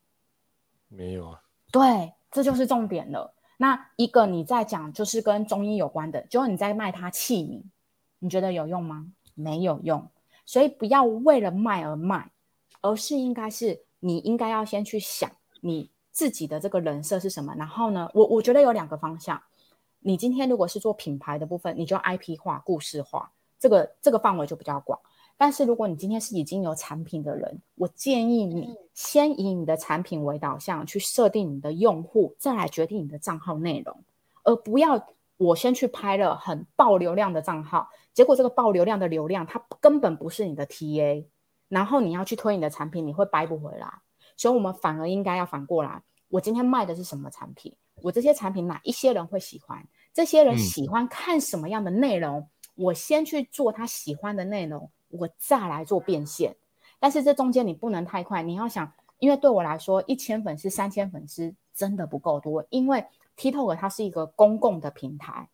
[0.89, 1.41] 没有啊。
[1.71, 3.34] 对，这就是重点了。
[3.58, 7.63] 那一个你在讲就是跟中医有关的，结果你在卖他器皿，
[8.19, 9.08] 你觉得有用吗？
[9.36, 10.12] 没有用，
[10.45, 12.30] 所以不要为了卖而卖，
[12.82, 17.53] 而是应该是你应该要先去想你自己的这个人设是什么。
[17.56, 19.39] 然后呢，我我觉得有两个方向，
[19.99, 24.99] 你今天如果是做品牌的部分，你就 IP 化、故事化，这个这个范围就比较广。
[25.38, 33.95] 但是如果你今天是已经有产品的人，我建议你先以你的产品为导向去设定你的用户，再来决定你的账号内容，
[34.43, 41.23] 而不要我先去拍了很爆流量的账号，结果这个爆流量的流量它根本不是你的 TA，
[41.67, 43.88] 然后你要去推你的产品，你会掰不回来。
[44.38, 47.76] 所以我们反而应该要反过来，我今天卖的是什么产品？
[48.04, 49.86] 我这些产品哪一些人会喜欢？
[50.13, 52.39] 这些人喜欢看什么样的内容？
[52.39, 54.89] 嗯、我先去做他喜欢的内容。
[55.10, 56.54] 我再来做变现，
[57.00, 58.43] 但是这中间你不能太快。
[58.43, 62.65] 你要想，因为对我来说，一千粉丝、三千粉丝真的不够多。
[62.69, 63.06] 因为
[63.38, 65.47] TikTok 它是一个公共的平台，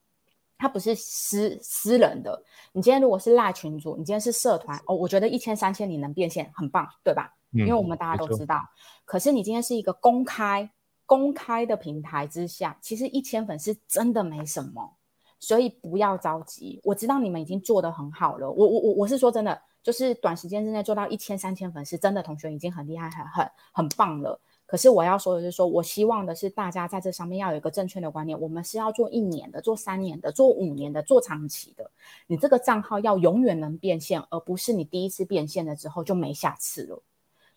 [0.58, 2.44] 它不是私私人的。
[2.72, 7.32] 你今天如果是赖群组，你今天是社团哦，我觉得一千、三千你能变现很棒，对吧？
[7.54, 8.62] 嗯，因为我们大家都知道。
[9.06, 10.70] 可是你今天是一个公开
[11.06, 14.98] 公开的平台之下，其实一千粉丝真的没什么。
[15.40, 18.50] 所以不要着急，我知道你们已经做得很好了。
[18.50, 24.40] 我我我我是说真的，就是短时间之内做到一千三千粉丝，真的同学已经很厉害，很很很棒了。
[24.66, 31.92] 可是我要说的是说，我希望的是大家在这上面要有一个正确的观念，我们是要做一年的，做三年的，做五年的，做长期的。
[32.28, 37.04] 你这个账号要永远能变现，而不是你第一次变现了之后就没下次了。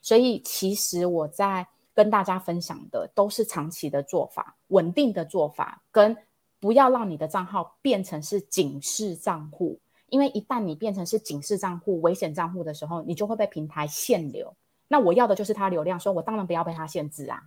[0.06, 6.16] 所以其实我在跟大家分享的都是长期的做法，稳定的做法跟。
[6.58, 14.52] 不要让你的账号变成是警示账户，因为一旦你变成是警示账户、危险账户的时候，你就会被平台限流。
[14.88, 17.42] 那我要的就是它流量，所以我当然不要被它限制啊。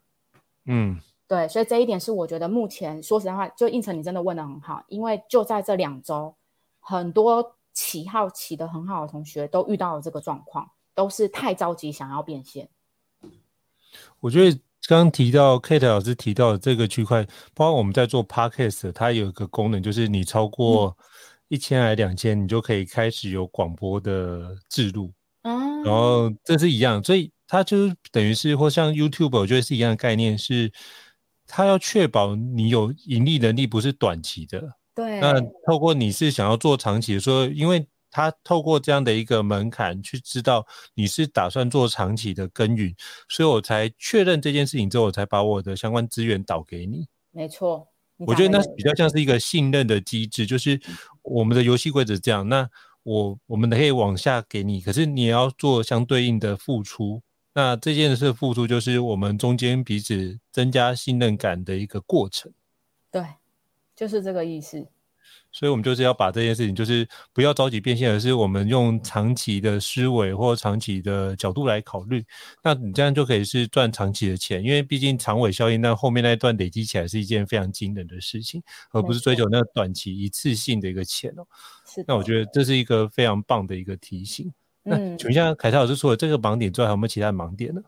[0.66, 0.96] 嗯，
[1.28, 6.34] 对，所以这一点是我觉得目前说实在话，就应成你真的问得很好，因为就在这两周，
[6.80, 10.70] 很多起号起得很好的同学都遇到了这个状况，
[11.00, 12.68] 都是太着急想要变现。
[14.20, 14.60] 我觉得。
[14.88, 20.98] 刚刚提到 Kate 老师提到的这个区块，包括我们在做 Podcast，它有一个功能，就是你超过
[21.48, 25.14] 一千还两千，你就可以开始有广播的制度。
[25.44, 30.72] 嗯，然后这是一样，所以它就等于是，或像 YouTube，我觉得是一样的概念，是
[31.46, 34.76] 它要确保你有盈利能力，不是短期的。
[34.96, 35.20] 对。
[35.20, 37.86] 那透过你是想要做长期的，说因为。
[38.12, 42.96] 他透过这样的一个门槛去知道你是打算做长期的耕耘，
[43.28, 47.08] 所以我才确认这件事情之后，我才把我的相关资源导给你。
[47.32, 50.80] 没错，我觉得那比较像是一个信任的机制，就是
[51.22, 52.48] 我们的游戏规则这样。
[52.50, 52.70] 那
[53.04, 57.22] 我我们可以往下给你，可是你也要做相对应的付出。
[57.54, 62.52] 那这件事的付出就是我们中间彼此增加信任感的一个过程。
[63.12, 63.24] 对，
[63.96, 64.88] 就是这个意思。
[65.52, 72.24] 所以，我们就是要把这件事情，就是不要着急变现，而是我们用长期的思维或长期的角度来考虑。
[72.64, 81.46] 那你这样就可以是赚长期的钱，因为毕竟长尾效应，那后面那一段累积起来是一件非常惊人的事情，而不是追求那个短期一次性的一个钱哦。
[81.86, 82.06] 是。
[82.08, 84.52] 那我觉得这是一个非常棒的一个提醒。
[84.84, 87.82] 那请问一下，凯撒老师除了这个盲点之外，还有没有其他的盲点呢？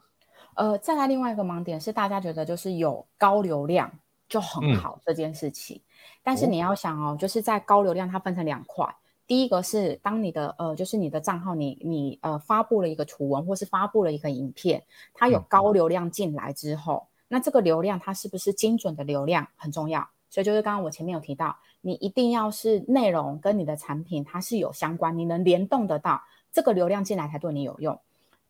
[0.56, 3.92] 呃，再来另外一个盲点是，大家觉得就是有高流量
[4.32, 5.78] 就很好这件事情。
[5.78, 5.88] 嗯
[6.24, 8.88] 但是你要想哦，就是在高流量，它分成两块。
[9.26, 14.84] 第一个是当你的呃，就是你的账号你，你你呃发布了一个图文，或是发布了一个影片，
[15.16, 20.08] 它有高流量进来之后，那这个流量它是不是精准的流量很重要。
[20.30, 26.22] 所以就是刚刚我前面有提到，你一定要是内容跟你的产品它是有相关，你能联动得到，
[26.54, 28.00] 这个流量进来才对你有用。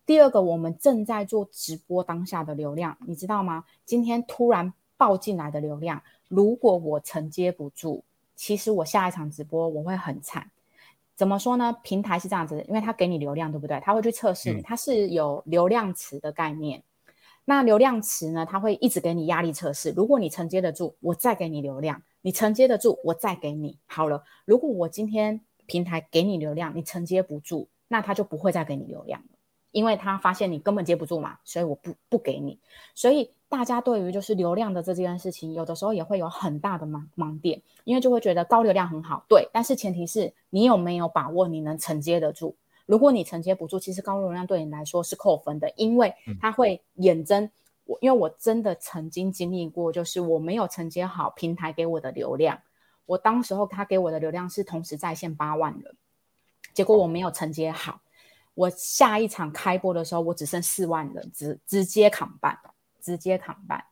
[0.05, 3.63] 第二个，我们正在做直播当下的流量，你知道吗？
[3.85, 5.99] 今天突然爆进来的流量。
[6.27, 8.03] 如果我承接不住，
[8.35, 10.51] 其实我下一场直播我会很惨。
[11.15, 11.75] 怎么说呢？
[11.81, 13.79] 平台是这样子的，因为它给你流量，对不对？
[13.79, 16.83] 它会去测试你，它是有流量池的概念。
[17.07, 17.13] 嗯、
[17.45, 19.91] 那流量池呢，它会一直给你压力测试。
[19.95, 23.79] 如果你承接得住，我再给你流量；你承接得住，我再给你。
[23.87, 29.30] 好了，如果我今天平台给你流量，你承接不住，那它就不会再给你流量了，
[29.71, 32.59] 因为他发现你根本接不住嘛，所以我不不给你。
[32.95, 33.31] 所以。
[33.51, 42.55] 大家对于就是流量的这件事情，有的时候也会有很大的盲盲点，因为就会觉得高流量很好，对，但是前提是你有没有把握你能承接得住。
[42.85, 47.51] 如果你承接不住，其实高流量对你来说是扣分的，因为它会衍生
[47.83, 52.57] 我，因为我真的曾经经历过，就是我没有承接好平台给我的流量，
[53.05, 55.93] 我当时候他给我的流量是同时在线八万人，
[56.73, 57.99] 结果我没有承接好，
[58.53, 62.57] 我下一场开播的时候，我只剩四万人，直直接扛办。
[63.03, 63.83] 直接扛办，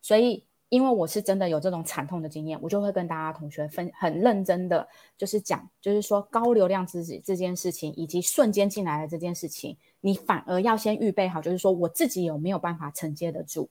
[0.00, 13.68] 所以因为我是真的有这种惨痛的经验，我就会跟大家同学分很认真的，就是讲，就是说高流量自己这件事情，以及瞬间进来的这件事情，你反而要先预备好，就是说我自己有没有办法承接得住。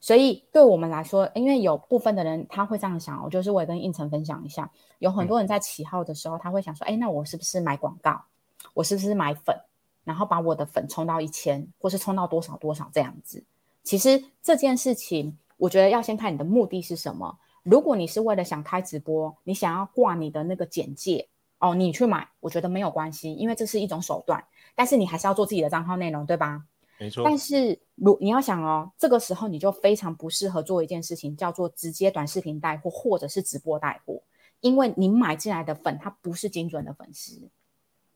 [0.00, 8.24] 所以对我们来说，因为有部分的人他会这样想，我就是我也跟应成分享一下，有很多人在起号的时候，他会想说，哎，那我是不是买广告？
[8.76, 9.56] 我是不是买粉？
[10.04, 13.42] 然后把我的粉冲到一千，或是冲到多少多少这样子。
[13.82, 17.38] 其实这件事情，我觉得要先看你的目的是什么。
[17.62, 21.26] 如果你是为了想开直播，你想要挂你的那个简介
[21.58, 24.44] 哦，你去买，我觉得没有关系，因为这是一种手段。
[24.74, 26.62] 但是你还是要做自己的账号内容，对吧？
[26.98, 27.24] 没错。
[27.24, 34.22] 但是如你要想哦，这个时候你就非常不适合做一件事情，叫做直接短视频带货或者是直播带货，
[34.60, 37.48] 因为你买进来的粉，它不是精准的粉丝，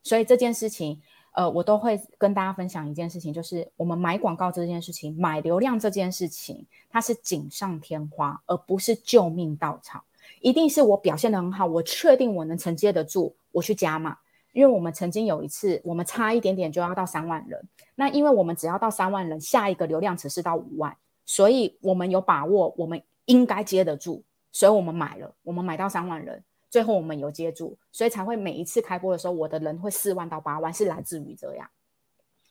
[0.02, 1.00] 所以这件事情。
[1.32, 10.02] 呃，我都会跟大家分享一件事情，就是我们买广告这件事情，买流量这件事情，它是锦上添花，而不是救命稻草。
[10.40, 14.18] 一定是我表现得很好，我确定我能承接得住，我去加码。
[14.52, 26.42] 因为我们曾经有一次，我们差一点点就要到三万人，那因为我们只要到三万人，下一个流量池是到五万，所以我们有把握，我们应该接得住，所以我们买了，我们买到三万人。
[26.70, 31.68] 最后我们有接住，所以才会每一次开播的时候，我的人会四万到八万，是来自于这样。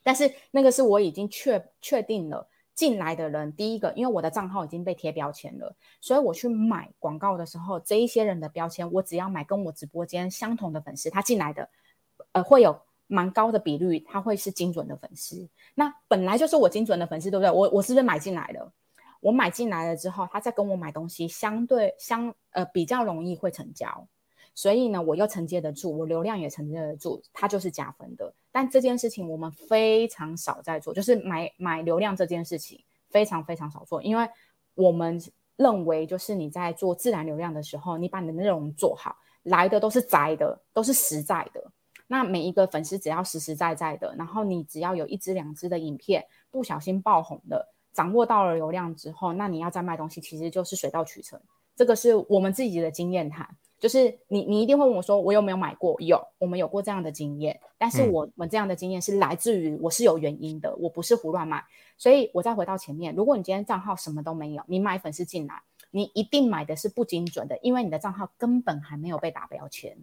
[0.04, 11.70] 但是那个是我已经确确定了进来的人，第一个，因为我的账号已经被贴标签了，所以我去买广告的时候，这一些人的标签，我只要买跟我直播间相同的粉丝，他进来的，
[12.32, 15.48] 呃，会有蛮高的比率，他会是精准的粉丝。
[15.76, 17.52] 那本来就是我精准的粉丝，对不对？
[17.52, 18.72] 我我是不是买进来了？
[19.22, 24.08] 我买进来了之后，他再跟我买东西，相对相呃比较容易会成交，
[24.56, 28.34] 所以呢，我又承接得住，我流量也承接得住，它就是加分的。
[28.52, 34.28] 但这件事情我们非常少在做，就是买买流量这件事情非常非常少做，因为
[34.76, 35.22] 我们
[35.58, 41.72] 认为就是你在做自然流量的时候，你把你的内容做好，来的都是宅的，都是实在的。
[42.08, 47.68] 那每一个粉丝只要实实在在的，然后你只要有一支两支的影片不小心爆红的。
[48.00, 51.38] 掌握到了流量之后，那你要再卖东西，其实就是水到渠成。
[51.76, 53.46] 这个是我们自己的经验谈，
[53.78, 56.00] 就是你你一定会问我说，我有没有买过？
[56.00, 57.60] 有，我们有过这样的经验。
[57.78, 61.62] 但是我们这样的经验是来自于我是有原因的，我不是胡乱买。
[61.98, 69.98] 所以我再回到前面，如果你今天账号什么都没有，你买粉丝进来，你一定买的是不精准的，因为你的账号根本还没有被打标签，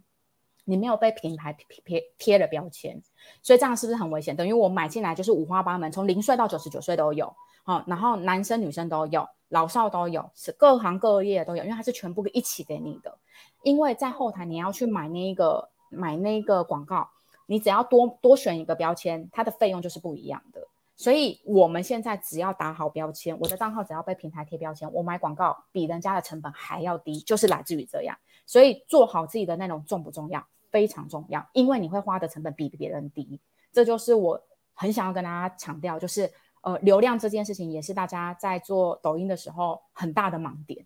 [0.69, 3.01] 你没有被品牌贴贴了标签，
[3.41, 4.37] 所以这样是不是很危险？
[4.37, 7.33] 等于我买进来就是五花八门，从零岁到九十九岁都有。
[7.63, 13.17] 好，然后男生女生都有，老少都有，是各行各业都有，因为它是全部一起给你的。
[13.63, 17.09] 因为在后台你要去买那个买那个广告，
[17.47, 20.67] 你只要多多选一个标签，它的费用就是不一样的。
[20.95, 28.17] 所以我们现在只要打好标签，我的账号只要被平台贴标签，我买广告比人家的成本还要低，就是来自于这样。
[28.47, 30.47] 所以做好自己的内容重不重要？
[30.77, 33.41] 非常重要，因为你会花的成本比别人低。
[33.73, 34.39] 这就是我
[34.75, 36.31] 很想要跟大家强调，就是。
[36.63, 40.85] 呃，流量这件事情也是大家在做抖音的时候很大的盲点，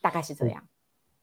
[0.00, 0.68] 大概是这样。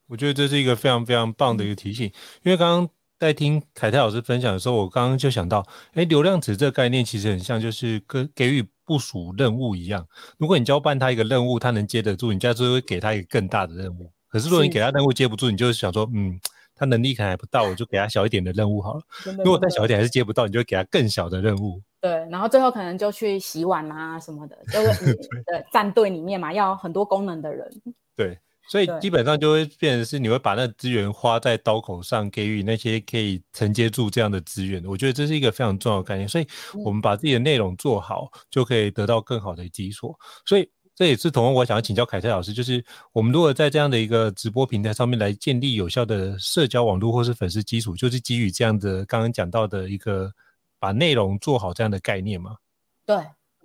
[0.07, 2.13] 我觉得这是一个非常非常棒的一个提醒，嗯、
[2.43, 10.05] 因为刚刚在听凯泰老师分享的时候，我刚刚就想到，哎，流量池这个概念其实很像就是跟给予部署任务一样。
[10.37, 14.11] 如果你交办他一个任务，他能接得住，你下次会给他一个更大的任务。
[14.27, 16.37] 可是如果你给他任务接不住，你就想说，嗯，
[16.81, 19.01] 他能力可能还不到， 我就给他小一点的任务好了。
[19.37, 21.79] 如果再小一点还是接不到，你就给他更小的任务。
[22.01, 25.11] 对，然后最后可能就去洗碗啊什么的，就是你
[25.45, 27.69] 的战队里面嘛，要很多功能的人。
[28.15, 28.35] 对，
[28.67, 34.83] 所以基本上就会变成是你会把那资源花在刀口上，给予那些可以承接住这样的资源。
[34.85, 36.27] 我觉得这是一个非常重要的概念。
[36.27, 36.47] 所以
[36.83, 40.15] 我们把自己的内容做好，就可以得到更好的基础。
[40.43, 50.31] 所以这也是同样我想要请教凯特老师，就是我们如果在这样的一个直播平台上面来建立有效的社交网络或是粉丝基础，就是基于这样的刚刚讲到的一个
[50.79, 52.57] 把内容做好这样的概念吗？
[53.05, 53.17] 对，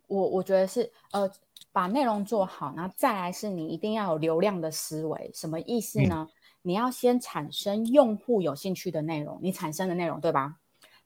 [0.07, 1.31] 我我觉得是呃，
[1.73, 6.27] 把内容做好，然后再来是你一定要有流量的思维，什么意思呢？
[6.29, 10.57] 嗯、你要先产生用户有兴趣的内容，你产生的内容对吧？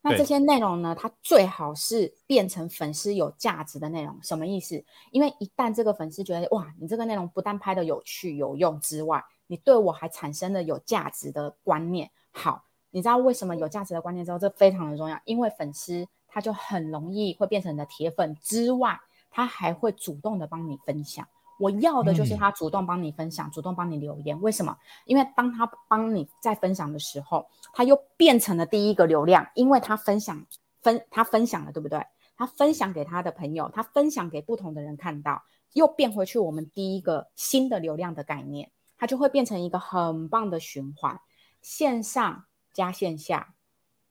[0.03, 4.83] 那这些内容呢，它最好是变成粉丝有价值的内容，什么意思？
[5.11, 12.09] 因为一旦这个粉丝觉得哇，你这个内容不但拍的有趣有用之外，你对我还产生了有价值的观念。
[12.31, 18.99] 好，你知道为什么有价值的观念之后，这非常的重要，因为粉丝他就很容易会变成你的铁粉之外，
[19.29, 21.27] 他还会主动的帮你分享。
[21.61, 24.41] 我要的就是他主动帮你分享，嗯、主动帮你留言。
[24.41, 24.75] 为什么？
[25.05, 30.43] 因为当他帮你在分享的时候，他又变成了第一个流量，因为他分享
[30.81, 32.03] 分他分享了，对不对？
[32.35, 35.43] 他分享给他的朋友，他分享给不同的人看到，
[35.73, 41.21] 又变回去我们第一个新的流量的概念，它就会变成一个很棒的循环：
[41.61, 43.53] 线上加线下，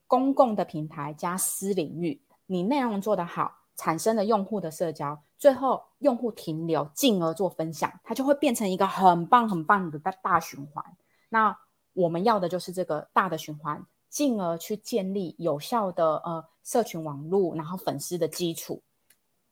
[0.06, 3.56] 公共的平台加私领域，你内容做得好。
[3.76, 10.84] 产生了用户的社交，最后用户停留，进而做分享，它就会变成一个很棒很棒的大大循环。
[11.30, 11.58] 那
[11.94, 18.82] 我们要的就是这个大的循环，进而去建立有效的呃社群网络，然后粉丝的基础。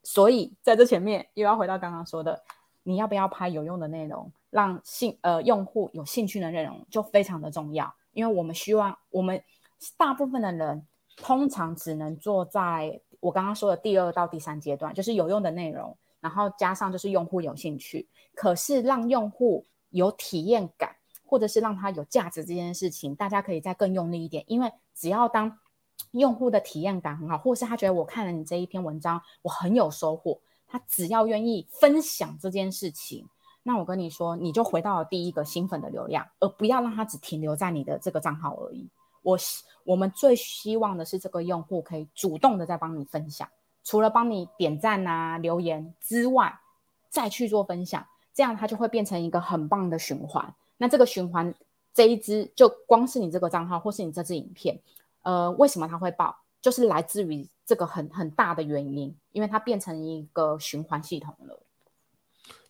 [0.03, 2.43] 所以在这前面又要回到刚刚说的，
[2.83, 7.91] 你要不要拍有用的内容，让兴呃用户有兴趣的内容就非常的重要。
[8.11, 9.43] 因为我们希望我们
[9.97, 10.85] 大部分的人
[11.17, 13.01] 通常只能坐在。
[13.19, 18.07] 我刚刚说的第二到第三阶段，就是有用的内容，然后加上就是用户有兴趣。
[18.33, 20.95] 可是让用户有体验感，
[21.25, 24.43] 或者是让他有价值这件事情，大家可以再更用力一点。
[24.47, 25.59] 因为只要当
[26.11, 33.27] 用户的体验感很好，或是他觉得我看了你这一篇文章，我很有收获，他只要愿意分享这件事情，
[33.63, 38.89] 那我跟你说，你就回到了第一个新粉的流量，而不要让他只停留在你的这个账号而已。
[39.21, 39.37] 我
[39.83, 43.47] 我们最希望的是这个用户可以主动的在帮你分享，
[43.83, 46.59] 除了帮你点赞啊、留言之外，
[47.09, 50.53] 再去做分享，这样它就会变成一个很棒的循环。
[50.77, 51.53] 那这个循环
[51.93, 54.79] 这一支就光是你这个账号或是你这支影片，
[55.23, 56.35] 呃，为什么它会爆？
[56.61, 61.59] 就是来自于这个很很大的原因，因为它变成一个循环系统了。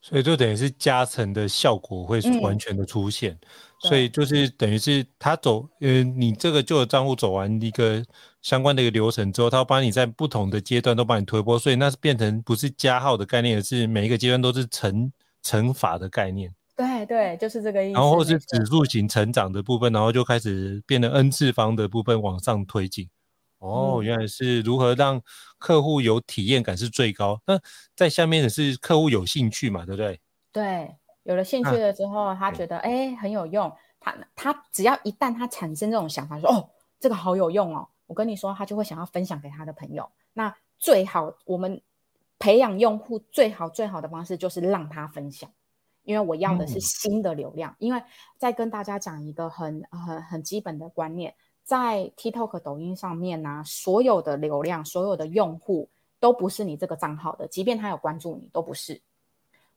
[0.01, 3.33] 所以就等于是加成的效果会完全的出现。
[3.33, 3.47] 嗯
[3.81, 8.03] 所以就是等于是他走，呃，你这个旧的账户走完一个
[8.41, 15.09] 相关的一个流程之后，他会帮你在不同的阶段都帮你推波，所以那是变成不是加号的概念，而是每一个阶段都是乘
[15.41, 16.53] 乘法的概念。
[16.75, 17.93] 对对，就是这个意思。
[17.93, 23.07] 然后或是指数型成长的部分，然后就开始变得 n 次方的部分往上推进。
[23.59, 25.21] 哦，嗯、原来是如何让
[25.57, 27.39] 客户有体验感是最高。
[27.45, 27.59] 那
[27.95, 30.19] 在下面的是客户有兴趣嘛，对不对？
[30.51, 30.95] 对。
[31.23, 36.67] 有了兴趣了之后，啊、他觉得哎、欸、很有用，他他只要一旦他产生这种想法，说哦
[36.99, 40.09] 这个好有用哦，我跟你说，他就会想要分享给他的朋友。
[40.33, 41.79] 那最好我们
[42.39, 45.51] 培养用户最好最好的方式就是让他分享，
[46.03, 47.73] 因为我要的是新的流量。
[47.73, 48.01] 嗯、因为
[48.37, 51.35] 再跟大家讲一个很很很基本的观念，
[51.69, 55.87] 在 TikTok 抖音上面呢、啊，所有的流量、所有的用户
[56.19, 58.99] 都不是你这个账号的，即便他有关注你，都不是。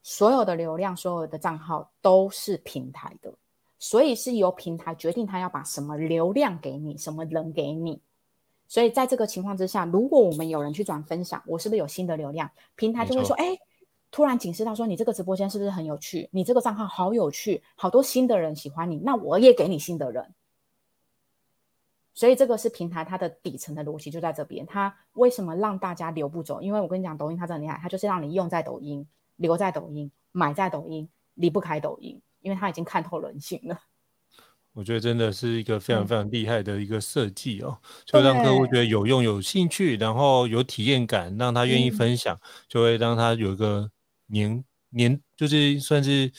[0.03, 3.31] 所有的流量，所有的账号都是平台的，
[3.79, 8.01] 所以是由平台决定他要把什么流量给你，什么人给你。
[8.67, 12.51] 所以在这个情况之下，如果我们有人去转分享，我是不是有新的流量？
[12.75, 13.59] 平台就会说：“哎，
[14.11, 16.27] 突然警示到说你这个直播间是不是很有趣？
[16.33, 20.33] 你这个账号好有趣，好多新的人喜欢你，那我也给你新的人。”
[22.15, 24.67] 所以这个是平台它的底层的逻辑就在这边。
[24.67, 26.61] 它为什么让大家留不走？
[26.61, 29.07] 因为我跟你讲，抖音它真的厉害，它就是让你用在抖音。
[29.37, 33.77] 留在抖音，买在抖音，离不开抖音，因为它已经看透人性了。
[34.73, 43.91] 我觉得真的是一个非常非常厉害的一个设计哦，嗯、就让客户觉得有用、有兴趣，然后有体验感，让他愿意分享，嗯、就会让他有一个
[44.27, 46.31] 年年，就是算是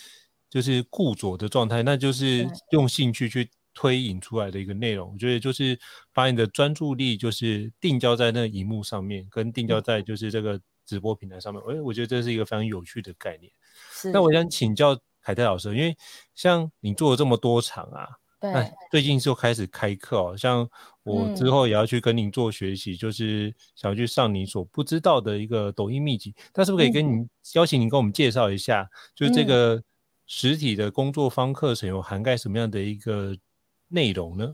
[0.49, 5.11] 就是固着的状态，那就是用兴趣去推引出来的一个内容。
[5.13, 5.79] 我觉得就是
[6.13, 10.59] 把你的专注力就是定焦在那个荧幕上面，跟定焦在就是这个。
[10.85, 13.49] 直播平台上面，哎，我觉得这是一个非常有趣的概念。
[13.89, 15.95] 是，那我想请教海泰老师，因为
[16.35, 18.05] 像你做了这么多场啊，
[18.41, 20.69] 对，最近就开始开课哦，像
[21.03, 26.35] 我之后也要去跟您做学习，嗯、就是想要去上你所不知道的一个抖音秘籍。
[26.51, 29.81] 但是不可以跟您、嗯、邀请您跟我们介绍一下，就是这个
[30.27, 33.33] 实体的工作方课程有涵盖什么样的一个
[33.93, 34.53] 内容呢？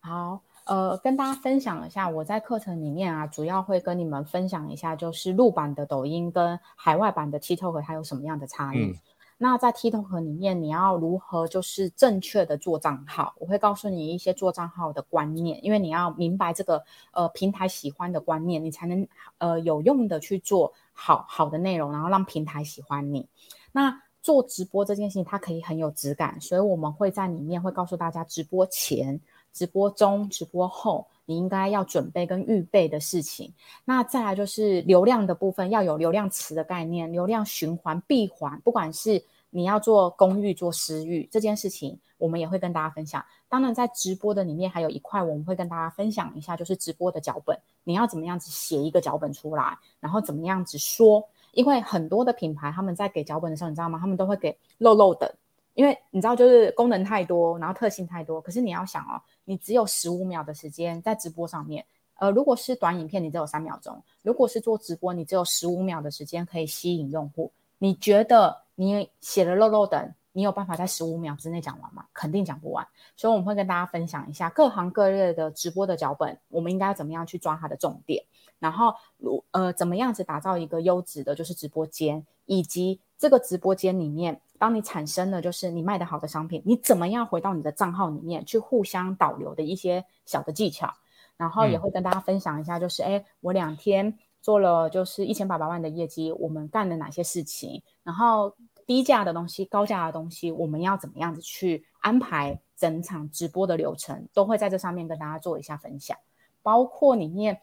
[0.00, 0.40] 好。
[0.64, 8.78] 呃，跟大家分享一下，我在课程里面啊，主要会跟你们分享一下，就是陆版的抖音跟海外版的 TikTok 它有什么样的差异。
[8.78, 8.94] 嗯
[9.38, 13.34] 那在 TikTok 里面，你要如何就是正确的做账号？
[13.38, 16.82] 我会告诉你一些做账号的观念，因为你要明白这个
[17.12, 19.06] 呃平台喜欢的观念，你才能
[19.36, 23.28] 呃有用的去做好好的内容，然后让平台喜欢你。
[23.72, 29.20] 那做直播这件事情，它可以很有质感，所以我们会在里面会告诉大家，直播前、
[29.52, 33.54] 直播中、直播后，你应该要准备跟预备的事情。
[33.84, 43.24] 那再来就是流量的部分，要有流量池的概念，流量循环闭环，不管是你要做公域做私域这件事情，我们也会跟大家分享。
[43.48, 51.24] 当然，在直播的里面还有一块，我们会跟大家分享一下，就是直播的脚本，你要怎么样子写一个脚本出来，然后怎么样子说。
[51.56, 53.98] 因为很多的品牌他们在给脚本的时候，你知道吗？
[53.98, 55.34] 他们都会给漏漏的，
[55.72, 58.38] 因为你知道，就是功能太多，然后特性太多。
[58.42, 61.82] 可是你要想哦，你只有十五秒的时间在直播上面。
[62.18, 67.50] 呃，如果是短影片，你只有三秒钟；如果是做直播，你只有十五秒的时间可以吸引用户。
[67.78, 72.04] 你觉得你写了漏漏等，你有办法在十五秒之内讲完吗？
[72.12, 72.86] 肯定讲不完。
[73.16, 78.22] 所以我们会跟大家分享一下各行各业的直播的脚本，我们应该怎么样去抓它的重点，
[78.58, 90.92] 然后如呃怎么样子打造一个优质的就是直播间，以及这个直播间里面，当你产生了就是你卖的好的商品，你怎么样回到你的账号里面去互相导流的一些小的技巧。
[91.38, 97.82] 然后也会跟大家分享一下，就是哎、嗯，我两天做了就是一千八百万的业绩，我们干了哪些事情？
[98.02, 98.56] 然后
[98.86, 106.16] 低价的东西、高价的东西，我们要怎么样子去安排整场直播的流程，都会在这上面跟大家做一下分享。
[106.62, 107.60] 包括里面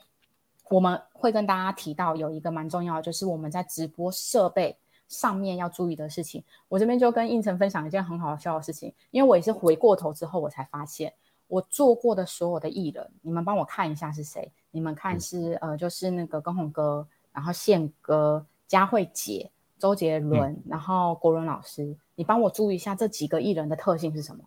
[0.69, 6.43] 我们会跟大家提到有一个蛮重要的，就是我们在直播设备上面要注意的事情。
[6.67, 11.13] 我这边就跟应成分享一件很好笑的事情，因为我也是回过头之后我才发现。
[11.47, 14.51] 我做过的所有的艺人，你们帮我看一下是谁？
[14.71, 19.51] 你们看是、嗯、呃，就是那个跟红哥，然后宪哥、佳慧姐、
[19.83, 24.45] 周杰伦，嗯、然后国伦老师，你帮我注意一下这几个艺人的特性是什么？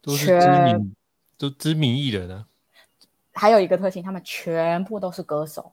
[0.00, 0.94] 都是知名，
[1.36, 2.46] 都知名艺人啊。
[3.32, 5.72] 还有一个特性，他们全部都是歌手，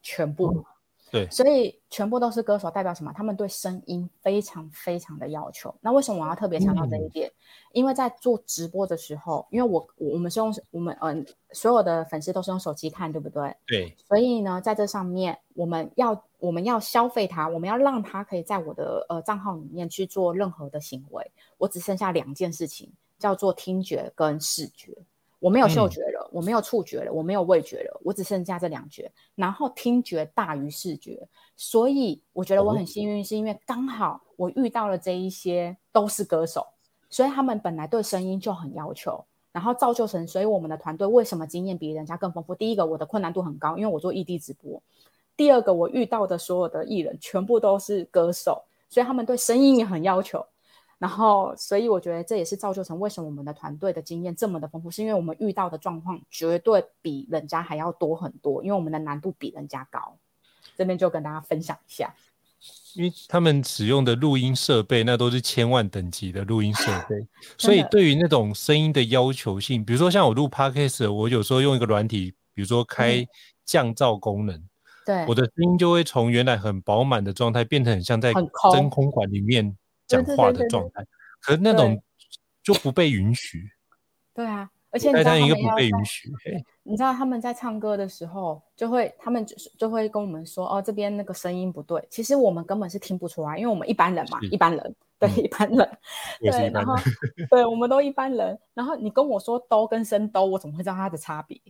[0.00, 0.64] 全部。
[1.10, 3.12] 嗯对，所以全部都是歌手，代表什么？
[3.14, 5.74] 他们对声音非常非常的要求。
[5.80, 7.28] 那为什么我要特别强调这一点？
[7.28, 7.32] 嗯、
[7.72, 13.54] 因为在做直播的时候，因为我我们是用我们嗯、呃、所有的粉丝都是用手机看，对不对？
[13.66, 13.96] 对。
[14.06, 21.30] 所以呢，在这上面，我们要我们要消费它，我们要让它可以在我的呃账号里面去做任何的行为。
[21.56, 24.92] 我只剩下两件事情，叫做听觉跟视觉。
[25.40, 29.10] 我没有嗅觉了，嗯、我没有触觉了，我没有味觉了，我只剩下这两觉。
[29.34, 31.26] 然后听觉大于视觉，
[31.56, 36.66] 所以我觉得我很幸运，是因为刚好我遇到了这一些都是歌手，
[37.08, 42.54] 所以他们本来对声音就很要求，然后造就成，所以我们的团队为什么经验比人家更丰富？
[42.54, 44.80] 第一个，我的困难度很高，因为我做异地直播；
[45.36, 50.44] 第二个，我遇到的所有的艺人全部都是歌手，所以他们对声音也很要求。
[50.98, 60.16] 然后，所以我觉得这也是造就成为什么我们的团队的经验这么的丰富，是因为我们遇到的状况绝对比人家还要多很多，因为我们的难度比人家高。
[60.76, 62.14] 这边就跟大家分享一下，
[62.94, 67.26] 因为他们使用的录音设备那都是千万等级的录音设备，
[67.58, 73.24] 所以对于那种声音的要求性，比如说像我录 Podcast，我有时候用一个软体，比如说开
[73.64, 74.60] 降噪功能，
[75.04, 78.32] 对、嗯，我的声音就会从原来很饱满的状态变成很像在
[78.72, 79.76] 真空管里面。
[80.08, 81.06] 讲话的状态，
[81.40, 82.02] 可是那种
[82.62, 83.70] 就不被允许。
[84.34, 86.32] 对啊，而且你知道他们不被允许。
[86.84, 95.98] 你知道他们在唱歌的时候，就会他们就是就会跟我们说：“哦，这边那个声音不对。”其实我们根本是听不出来，因为我们一般人嘛，一般人对、嗯、一般人。
[96.40, 96.94] 对，然后
[97.50, 98.58] 对，我们都一般人。
[98.72, 101.60] 然后你跟我说哆跟升哆，我怎么会知道它的差别？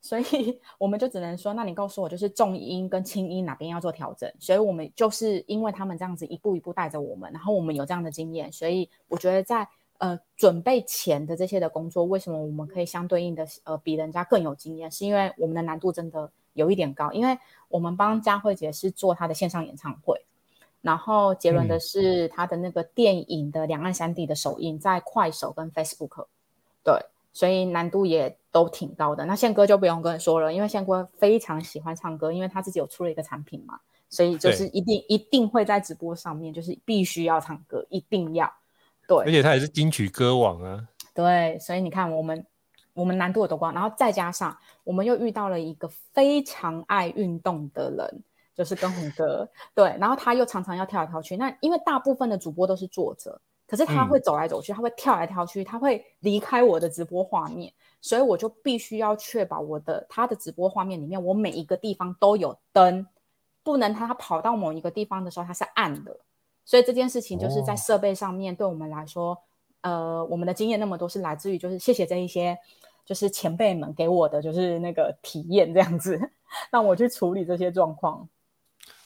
[0.00, 4.32] 所以我们就只能说，那你告诉我，就是重音跟轻音哪边要做调整。
[4.38, 9.66] 所以我们就是因为他们这样子一步一步带着我们，然后我们有这样的经验，所以我觉得在
[9.98, 17.10] 呃准备前的这些的工作，为什么我们可以相对应的呃比人家更有经验，是因为我们的难度真的有一点高。
[17.10, 17.36] 因为
[17.68, 20.24] 我们帮佳慧姐是做她的线上演唱会，
[20.82, 26.26] 然后杰伦的是他的那个电影的两岸三地的首映，在快手跟 Facebook，
[26.84, 26.94] 对。
[27.36, 29.22] 所以难度也都挺高的。
[29.26, 33.78] 那宪哥就不用跟你说了，因为宪哥非常喜欢唱歌，因为他自己有出了一个产品嘛，
[34.08, 38.50] 所以就是一定一定会在直播上面，就是必须要唱歌，一定要。
[39.06, 40.88] 对，而且他也是金曲歌王啊。
[41.12, 42.46] 对，所以你看我们
[42.94, 48.24] 我们难度有多高，然后再加上我们又遇到了一个非常爱运动的人，
[48.54, 49.46] 就是跟红哥。
[49.76, 51.36] 对，然后他又常常要跳来跳去。
[51.36, 53.38] 那因为大部分的主播都是坐着。
[53.66, 63.06] 可是他会走来走去，他会跳来跳去，他会离开我的直播画面，所以我就必须要确保我的他的直播画面里面，我每一个地方都有灯，
[63.64, 66.16] 不能他跑到某一个地方的时候它是暗的。
[66.64, 69.32] 所以这件事情就是在设备上面，对我们来说，
[69.82, 72.58] 哦、呃，我们的经验那么多是来自于就是谢谢这一些
[73.04, 76.20] 就是前辈们给我的就是那个体验这样子，
[76.70, 78.28] 让我去处理这些状况。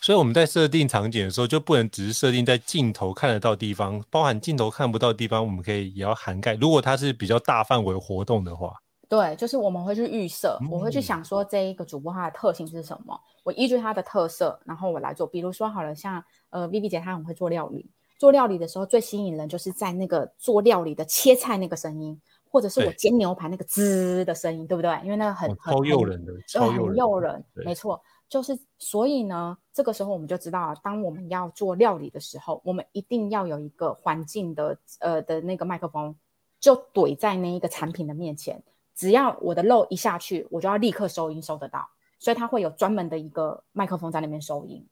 [0.00, 6.54] 所以我们在设定场景的时候，就不能只是设定在镜头看得到地方，包含镜头看不到地方，我们可以也要涵盖。
[6.54, 8.72] 如果它是比较大范围活动的话，
[9.08, 15.26] 对，就是我们会去预设，我会去想说这一个主播它的特性是什么，嗯、我依据它的特色，然后我来做。
[15.26, 22.18] 比如说好了，像呃 Vivi 姐她很会做料理，做料理的时候最吸引人就是在那个做料理的切菜那个声音，
[22.50, 24.98] 或者是我煎牛排那个滋的声音，对不对？
[25.04, 28.00] 因为那个很超诱人的，超诱人，很诱人，没错。
[28.30, 36.14] 就是，所以呢，这个时候我们就知道啊，当我们要做料理的时候，我们一定要有一个环境的，呃的那个麦克风，
[36.60, 38.62] 就怼在那一个产品的面前。
[38.94, 41.88] 只要我的肉一下去，我就要立刻收音收得到，
[42.20, 44.86] 所以它会有专门的一个麦克风在那边收音。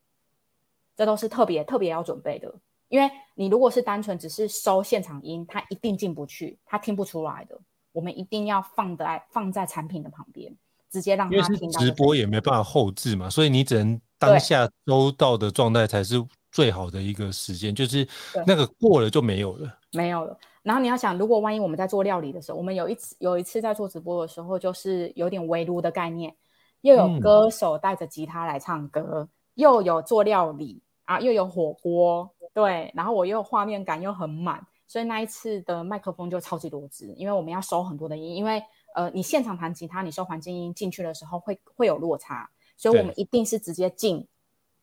[0.96, 2.52] 这都是特别特别要准备的，
[2.88, 7.56] 因为你如果是单纯只是收现场音，它一定进不去，它听不出来的。
[7.92, 10.52] 我们一定要放在放在产品的旁边。
[10.90, 16.16] 直接让他听到，直播也没办法后置嘛，所以你只能当下收到的状态才是
[16.50, 18.06] 最好的一个时间，就是
[18.46, 20.36] 那个过了就没有了，没有了。
[20.62, 26.34] 然后你要想，如果万一我们在做料理的时候，我们有一次有一次在做直播的时候，就是有点围炉的概念，
[26.80, 38.62] 又有歌手带着吉他来唱歌，嗯、又有做料理啊，又有火锅，对，然后我又画面感又很满，所以那一次的麦克风就超级多支，因为我们要收很多的音，因为。
[38.98, 44.26] 呃，你现场弹吉他，你收环境音进去的时候会会有落差，所以我们一定是直接进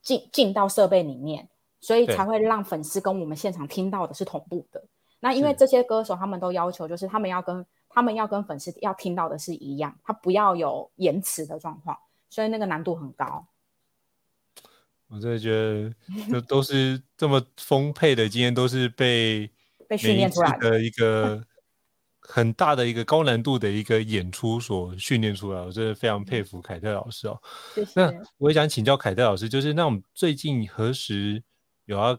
[0.01, 1.49] 进进到设备里面，
[1.82, 4.82] 所以才会让粉丝跟我们现场听到的是同步的。
[5.20, 11.97] 那因为这些歌手他们都要求，就是他们要跟他们要跟粉丝要听到的是一样，他不要有延迟的状况，
[12.30, 13.45] 所以那个难度很高。
[15.09, 15.93] 我真的觉得，
[16.32, 19.51] 就都是这么丰沛的经验，都是被
[19.89, 21.43] 被训练出来的一个。
[22.28, 27.39] 很大的一个高难度的一个演出所训练出来，我真的非常佩服凯特老师哦。
[27.73, 27.91] 谢谢。
[27.95, 31.43] 那我也想请教凯特老师，就是那我们最近何时
[31.86, 32.17] 有要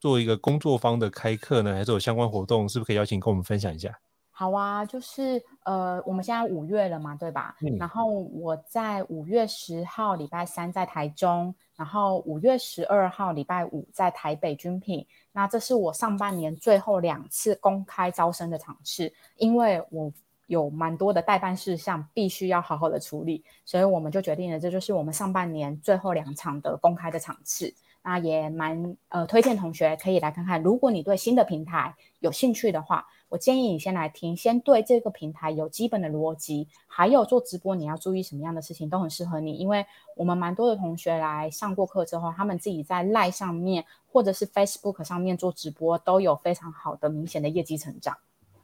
[0.00, 1.72] 做一个工作坊的开课呢？
[1.74, 2.68] 还是有相关活动？
[2.68, 3.96] 是不是可以邀请跟我们分享一下？
[4.30, 7.56] 好啊，就是呃，我们现在五月了嘛，对吧？
[7.62, 7.76] 嗯。
[7.78, 11.54] 然后我在五月十号礼拜三在台中。
[11.76, 20.10] 然后五月十二号礼拜五在台北军品，那这是我上半年最后两次公开招生的场次，因为我
[20.46, 27.74] 有蛮多的代办事项必须要好好的处理，所以我们就决定了，这就是我们上半年最后两场的公开的场次。
[28.06, 33.04] 那也蛮呃推荐同学可以来看看，如果你对新的平台有兴趣的话。
[33.28, 39.56] 我建议你先来听，先对这个平台有基本的逻辑，还有做直播你要注意什么样的事情都很适合你。
[39.56, 39.84] 因为
[40.14, 48.16] 我们蛮多的同学来上过课之后，他们自己在 Line 上面或者是 Facebook 上面做直播，都有非常好的明显的业绩成长。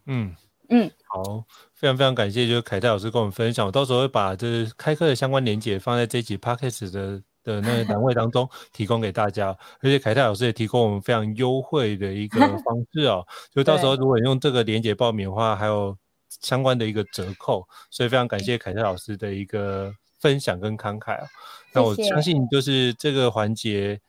[0.07, 0.33] 嗯
[0.69, 7.21] 嗯，好，非常非常感谢，就是凯泰老师跟我们分享，我到时候会把这开课的相关链接放在这一集 Podcast 的。
[7.43, 15.97] 的那个栏位当中提供给大家，而且凯泰老师也提供我们非常优惠的一个 方式哦，就到时候如果用这个链接报名的话，还有
[16.41, 21.27] 相关的一个折扣，所以非常感谢凯泰老师的一个分享跟慷慨啊。
[21.73, 24.01] 那我相信就是这个环节，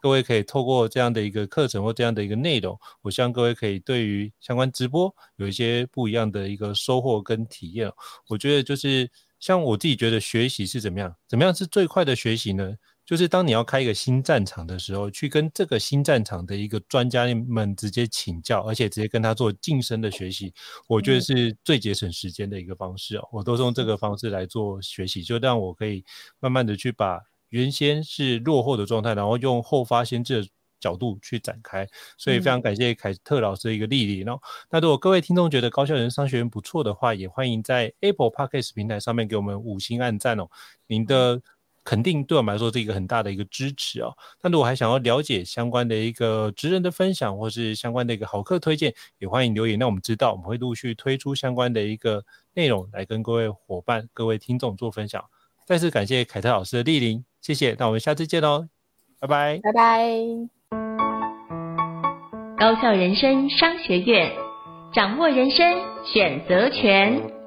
[0.00, 7.92] 各位可以透过这样的一个课程或这样的一个内容，我希望各位可以对于相关直播有一些不一样的一个收获跟体验。
[8.28, 9.10] 我觉得就是。
[9.40, 11.14] 像我自己觉得学习是怎么样？
[11.28, 12.74] 怎么样是最快的学习呢？
[13.04, 20.52] 就是当你要开一个新战场的时候，去跟这个新战场的一个专家们直接请教，而且直接跟他做晋升的学习，
[20.86, 23.26] 我觉得是最节省时间的一个方式哦。
[23.32, 26.04] 我都是用这个方式来做学习，就让我可以
[26.38, 27.18] 慢慢的去把
[27.48, 30.48] 原先是落后的状态，然后用后发先至的
[30.80, 34.40] 角度去展开，所以非常感谢凯特老师的一个莅临哦。
[34.70, 40.48] 那如果各位听众觉得高校人商学院不错的话，也欢迎在 Apple Podcast 平台上面给我们五星按赞哦。
[40.86, 41.40] 您的
[41.84, 44.14] 肯定对我们来说是一个很大的一个支持哦。
[44.42, 52.22] 那如果还想要了解相关的一个职人的分享，或是相关的一个好课推荐，也欢迎留言让我们知道，我们会陆续推出相关的一个
[52.52, 55.24] 内容来跟各位伙伴、各位听众做分享。
[55.64, 57.74] 再次感谢凯特老师的莅临，谢谢。
[57.78, 58.68] 那我们下次见喽，
[59.18, 60.57] 拜拜，拜拜。
[62.58, 64.32] 高校人生商学院，
[64.92, 67.37] 掌握人生选择权。